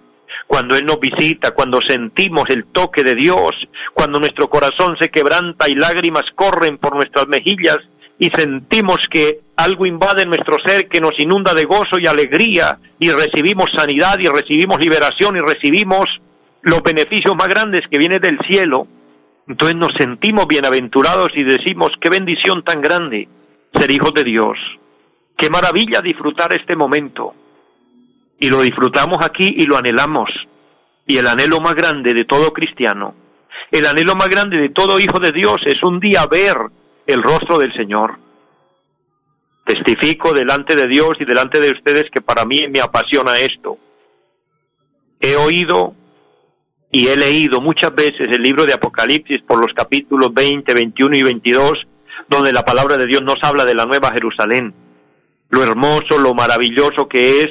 Cuando 0.46 0.76
Él 0.76 0.84
nos 0.84 0.98
visita, 0.98 1.52
cuando 1.52 1.80
sentimos 1.86 2.44
el 2.48 2.64
toque 2.64 3.02
de 3.04 3.14
Dios, 3.14 3.50
cuando 3.94 4.18
nuestro 4.18 4.48
corazón 4.48 4.96
se 4.98 5.10
quebranta 5.10 5.68
y 5.68 5.74
lágrimas 5.74 6.24
corren 6.34 6.78
por 6.78 6.94
nuestras 6.94 7.28
mejillas 7.28 7.78
y 8.18 8.30
sentimos 8.30 8.98
que 9.10 9.40
algo 9.56 9.86
invade 9.86 10.26
nuestro 10.26 10.56
ser 10.64 10.88
que 10.88 11.00
nos 11.00 11.18
inunda 11.18 11.54
de 11.54 11.64
gozo 11.64 11.98
y 11.98 12.06
alegría 12.06 12.78
y 12.98 13.10
recibimos 13.10 13.66
sanidad 13.76 14.16
y 14.18 14.28
recibimos 14.28 14.78
liberación 14.80 15.36
y 15.36 15.40
recibimos 15.40 16.06
los 16.62 16.82
beneficios 16.82 17.34
más 17.36 17.48
grandes 17.48 17.82
que 17.90 17.98
vienen 17.98 18.20
del 18.20 18.38
cielo, 18.46 18.86
entonces 19.48 19.76
nos 19.76 19.92
sentimos 19.98 20.46
bienaventurados 20.46 21.30
y 21.34 21.42
decimos 21.42 21.90
qué 22.00 22.08
bendición 22.08 22.62
tan 22.62 22.80
grande 22.80 23.28
ser 23.74 23.90
hijos 23.90 24.14
de 24.14 24.24
Dios. 24.24 24.56
Qué 25.36 25.50
maravilla 25.50 26.00
disfrutar 26.00 26.54
este 26.54 26.76
momento. 26.76 27.34
Y 28.38 28.48
lo 28.48 28.62
disfrutamos 28.62 29.18
aquí 29.24 29.54
y 29.56 29.62
lo 29.62 29.76
anhelamos. 29.76 30.30
Y 31.06 31.16
el 31.16 31.26
anhelo 31.26 31.60
más 31.60 31.74
grande 31.74 32.14
de 32.14 32.24
todo 32.24 32.52
cristiano, 32.52 33.14
el 33.70 33.86
anhelo 33.86 34.14
más 34.14 34.28
grande 34.28 34.60
de 34.60 34.68
todo 34.68 35.00
hijo 35.00 35.18
de 35.18 35.32
Dios 35.32 35.56
es 35.66 35.82
un 35.82 35.98
día 35.98 36.26
ver 36.30 36.56
el 37.06 37.22
rostro 37.22 37.58
del 37.58 37.72
Señor. 37.72 38.18
Testifico 39.64 40.32
delante 40.32 40.76
de 40.76 40.86
Dios 40.86 41.16
y 41.18 41.24
delante 41.24 41.60
de 41.60 41.70
ustedes 41.70 42.06
que 42.10 42.20
para 42.20 42.44
mí 42.44 42.68
me 42.68 42.80
apasiona 42.80 43.38
esto. 43.38 43.78
He 45.20 45.36
oído 45.36 45.94
y 46.92 47.08
he 47.08 47.16
leído 47.16 47.62
muchas 47.62 47.94
veces 47.94 48.30
el 48.30 48.42
libro 48.42 48.66
de 48.66 48.74
Apocalipsis 48.74 49.42
por 49.42 49.58
los 49.58 49.72
capítulos 49.74 50.32
20, 50.34 50.74
21 50.74 51.16
y 51.16 51.22
22, 51.22 51.86
donde 52.28 52.52
la 52.52 52.64
palabra 52.64 52.98
de 52.98 53.06
Dios 53.06 53.22
nos 53.22 53.38
habla 53.42 53.64
de 53.64 53.74
la 53.74 53.86
nueva 53.86 54.12
Jerusalén. 54.12 54.74
Lo 55.48 55.62
hermoso, 55.62 56.18
lo 56.18 56.34
maravilloso 56.34 57.08
que 57.08 57.40
es 57.40 57.48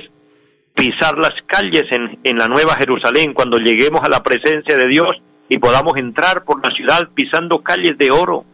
pisar 0.75 1.17
las 1.17 1.33
calles 1.47 1.85
en, 1.91 2.19
en 2.23 2.37
la 2.37 2.47
nueva 2.47 2.75
Jerusalén 2.75 3.33
cuando 3.33 3.57
lleguemos 3.57 4.01
a 4.03 4.09
la 4.09 4.23
presencia 4.23 4.77
de 4.77 4.87
Dios 4.87 5.17
y 5.49 5.57
podamos 5.57 5.97
entrar 5.97 6.43
por 6.43 6.63
la 6.63 6.71
ciudad 6.71 7.09
pisando 7.13 7.61
calles 7.61 7.97
de 7.97 8.11
oro, 8.11 8.45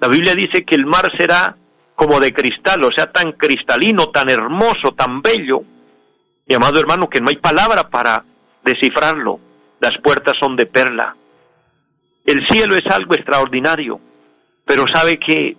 la 0.00 0.08
Biblia 0.08 0.34
dice 0.34 0.64
que 0.64 0.74
el 0.74 0.86
mar 0.86 1.10
será 1.16 1.56
como 1.94 2.20
de 2.20 2.32
cristal, 2.32 2.82
o 2.84 2.92
sea, 2.92 3.10
tan 3.10 3.32
cristalino, 3.32 4.08
tan 4.08 4.30
hermoso, 4.30 4.92
tan 4.96 5.22
bello, 5.22 5.60
mi 6.46 6.54
amado 6.54 6.80
hermano, 6.80 7.08
que 7.08 7.20
no 7.20 7.30
hay 7.30 7.36
palabra 7.36 7.88
para 7.88 8.24
descifrarlo. 8.64 9.38
Las 9.84 9.98
puertas 9.98 10.32
son 10.40 10.56
de 10.56 10.64
perla. 10.64 11.14
El 12.24 12.46
cielo 12.48 12.74
es 12.74 12.86
algo 12.86 13.14
extraordinario, 13.14 14.00
pero 14.64 14.86
sabe 14.90 15.18
que 15.18 15.58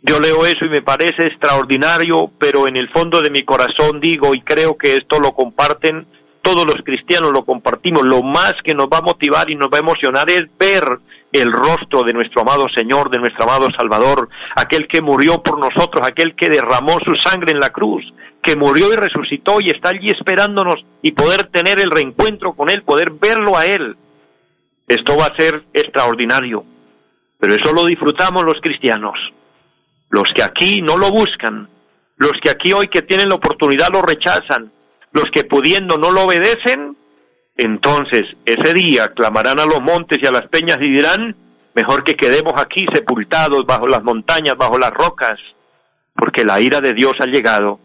yo 0.00 0.18
leo 0.18 0.46
eso 0.46 0.64
y 0.64 0.70
me 0.70 0.80
parece 0.80 1.26
extraordinario, 1.26 2.30
pero 2.38 2.68
en 2.68 2.78
el 2.78 2.88
fondo 2.88 3.20
de 3.20 3.28
mi 3.28 3.44
corazón 3.44 4.00
digo 4.00 4.34
y 4.34 4.40
creo 4.40 4.78
que 4.78 4.94
esto 4.94 5.20
lo 5.20 5.32
comparten 5.32 6.06
todos 6.40 6.64
los 6.64 6.76
cristianos, 6.86 7.32
lo 7.32 7.44
compartimos. 7.44 8.06
Lo 8.06 8.22
más 8.22 8.54
que 8.64 8.74
nos 8.74 8.86
va 8.86 8.96
a 8.96 9.02
motivar 9.02 9.50
y 9.50 9.56
nos 9.56 9.68
va 9.68 9.76
a 9.76 9.80
emocionar 9.80 10.30
es 10.30 10.46
ver 10.58 10.84
el 11.40 11.52
rostro 11.52 12.02
de 12.02 12.12
nuestro 12.12 12.42
amado 12.42 12.66
Señor, 12.68 13.10
de 13.10 13.18
nuestro 13.18 13.44
amado 13.44 13.68
Salvador, 13.76 14.28
aquel 14.54 14.86
que 14.88 15.00
murió 15.00 15.42
por 15.42 15.58
nosotros, 15.58 16.06
aquel 16.06 16.34
que 16.34 16.48
derramó 16.48 16.98
su 17.04 17.14
sangre 17.16 17.52
en 17.52 17.60
la 17.60 17.70
cruz, 17.70 18.04
que 18.42 18.56
murió 18.56 18.92
y 18.92 18.96
resucitó 18.96 19.60
y 19.60 19.70
está 19.70 19.90
allí 19.90 20.08
esperándonos 20.08 20.84
y 21.02 21.12
poder 21.12 21.44
tener 21.44 21.80
el 21.80 21.90
reencuentro 21.90 22.52
con 22.52 22.70
Él, 22.70 22.82
poder 22.82 23.10
verlo 23.10 23.56
a 23.56 23.66
Él. 23.66 23.96
Esto 24.88 25.16
va 25.16 25.26
a 25.26 25.36
ser 25.36 25.64
extraordinario, 25.72 26.64
pero 27.38 27.54
eso 27.54 27.72
lo 27.72 27.86
disfrutamos 27.86 28.44
los 28.44 28.60
cristianos. 28.60 29.18
Los 30.10 30.32
que 30.34 30.44
aquí 30.44 30.80
no 30.80 30.96
lo 30.96 31.10
buscan, 31.10 31.68
los 32.16 32.32
que 32.42 32.50
aquí 32.50 32.72
hoy 32.72 32.88
que 32.88 33.02
tienen 33.02 33.28
la 33.28 33.34
oportunidad 33.34 33.88
lo 33.92 34.02
rechazan, 34.02 34.70
los 35.12 35.24
que 35.32 35.44
pudiendo 35.44 35.98
no 35.98 36.10
lo 36.12 36.22
obedecen, 36.22 36.96
entonces, 37.56 38.24
ese 38.44 38.74
día 38.74 39.08
clamarán 39.08 39.58
a 39.58 39.66
los 39.66 39.80
montes 39.80 40.18
y 40.22 40.26
a 40.26 40.30
las 40.30 40.46
peñas 40.48 40.78
y 40.80 40.90
dirán, 40.90 41.34
mejor 41.74 42.04
que 42.04 42.14
quedemos 42.14 42.54
aquí 42.58 42.86
sepultados 42.92 43.64
bajo 43.64 43.88
las 43.88 44.02
montañas, 44.02 44.56
bajo 44.56 44.78
las 44.78 44.90
rocas, 44.90 45.38
porque 46.14 46.44
la 46.44 46.60
ira 46.60 46.80
de 46.80 46.92
Dios 46.92 47.14
ha 47.20 47.26
llegado. 47.26 47.80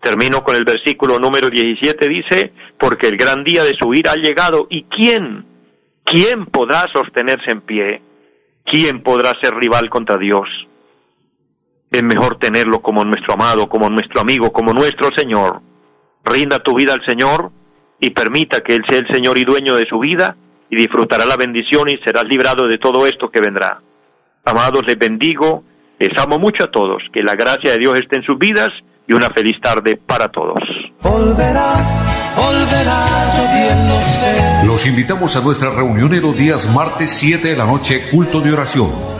Termino 0.00 0.44
con 0.44 0.54
el 0.54 0.64
versículo 0.64 1.18
número 1.18 1.50
17, 1.50 2.08
dice, 2.08 2.52
porque 2.78 3.08
el 3.08 3.16
gran 3.16 3.42
día 3.42 3.64
de 3.64 3.74
su 3.78 3.92
ira 3.92 4.12
ha 4.12 4.16
llegado, 4.16 4.66
¿y 4.70 4.84
quién 4.84 5.44
¿quién 6.04 6.46
podrá 6.46 6.86
sostenerse 6.92 7.50
en 7.50 7.60
pie? 7.62 8.02
¿Quién 8.64 9.02
podrá 9.02 9.32
ser 9.40 9.54
rival 9.54 9.90
contra 9.90 10.16
Dios? 10.16 10.48
Es 11.90 12.02
mejor 12.04 12.38
tenerlo 12.38 12.80
como 12.80 13.04
nuestro 13.04 13.34
amado, 13.34 13.68
como 13.68 13.90
nuestro 13.90 14.20
amigo, 14.20 14.52
como 14.52 14.72
nuestro 14.72 15.10
Señor. 15.16 15.60
Rinda 16.24 16.60
tu 16.60 16.74
vida 16.74 16.94
al 16.94 17.04
Señor 17.04 17.50
y 18.00 18.10
permita 18.10 18.60
que 18.60 18.74
Él 18.74 18.84
sea 18.88 19.00
el 19.00 19.08
Señor 19.08 19.38
y 19.38 19.44
dueño 19.44 19.76
de 19.76 19.86
su 19.86 19.98
vida 19.98 20.36
y 20.70 20.76
disfrutará 20.76 21.26
la 21.26 21.36
bendición 21.36 21.88
y 21.88 21.98
serás 21.98 22.24
librado 22.24 22.66
de 22.66 22.78
todo 22.78 23.06
esto 23.06 23.28
que 23.28 23.40
vendrá. 23.40 23.80
Amados, 24.44 24.84
les 24.86 24.98
bendigo, 24.98 25.64
les 25.98 26.16
amo 26.18 26.38
mucho 26.38 26.64
a 26.64 26.70
todos, 26.70 27.02
que 27.12 27.22
la 27.22 27.34
gracia 27.34 27.72
de 27.72 27.78
Dios 27.78 27.98
esté 27.98 28.16
en 28.16 28.22
sus 28.22 28.38
vidas 28.38 28.70
y 29.06 29.12
una 29.12 29.28
feliz 29.28 29.60
tarde 29.60 29.98
para 30.06 30.28
todos. 30.28 30.58
Los 34.66 34.86
invitamos 34.86 35.36
a 35.36 35.40
nuestra 35.40 35.70
reunión 35.70 36.14
en 36.14 36.22
los 36.22 36.36
días 36.36 36.72
martes 36.74 37.10
7 37.10 37.48
de 37.48 37.56
la 37.56 37.66
noche, 37.66 38.00
culto 38.10 38.40
de 38.40 38.52
oración. 38.52 39.19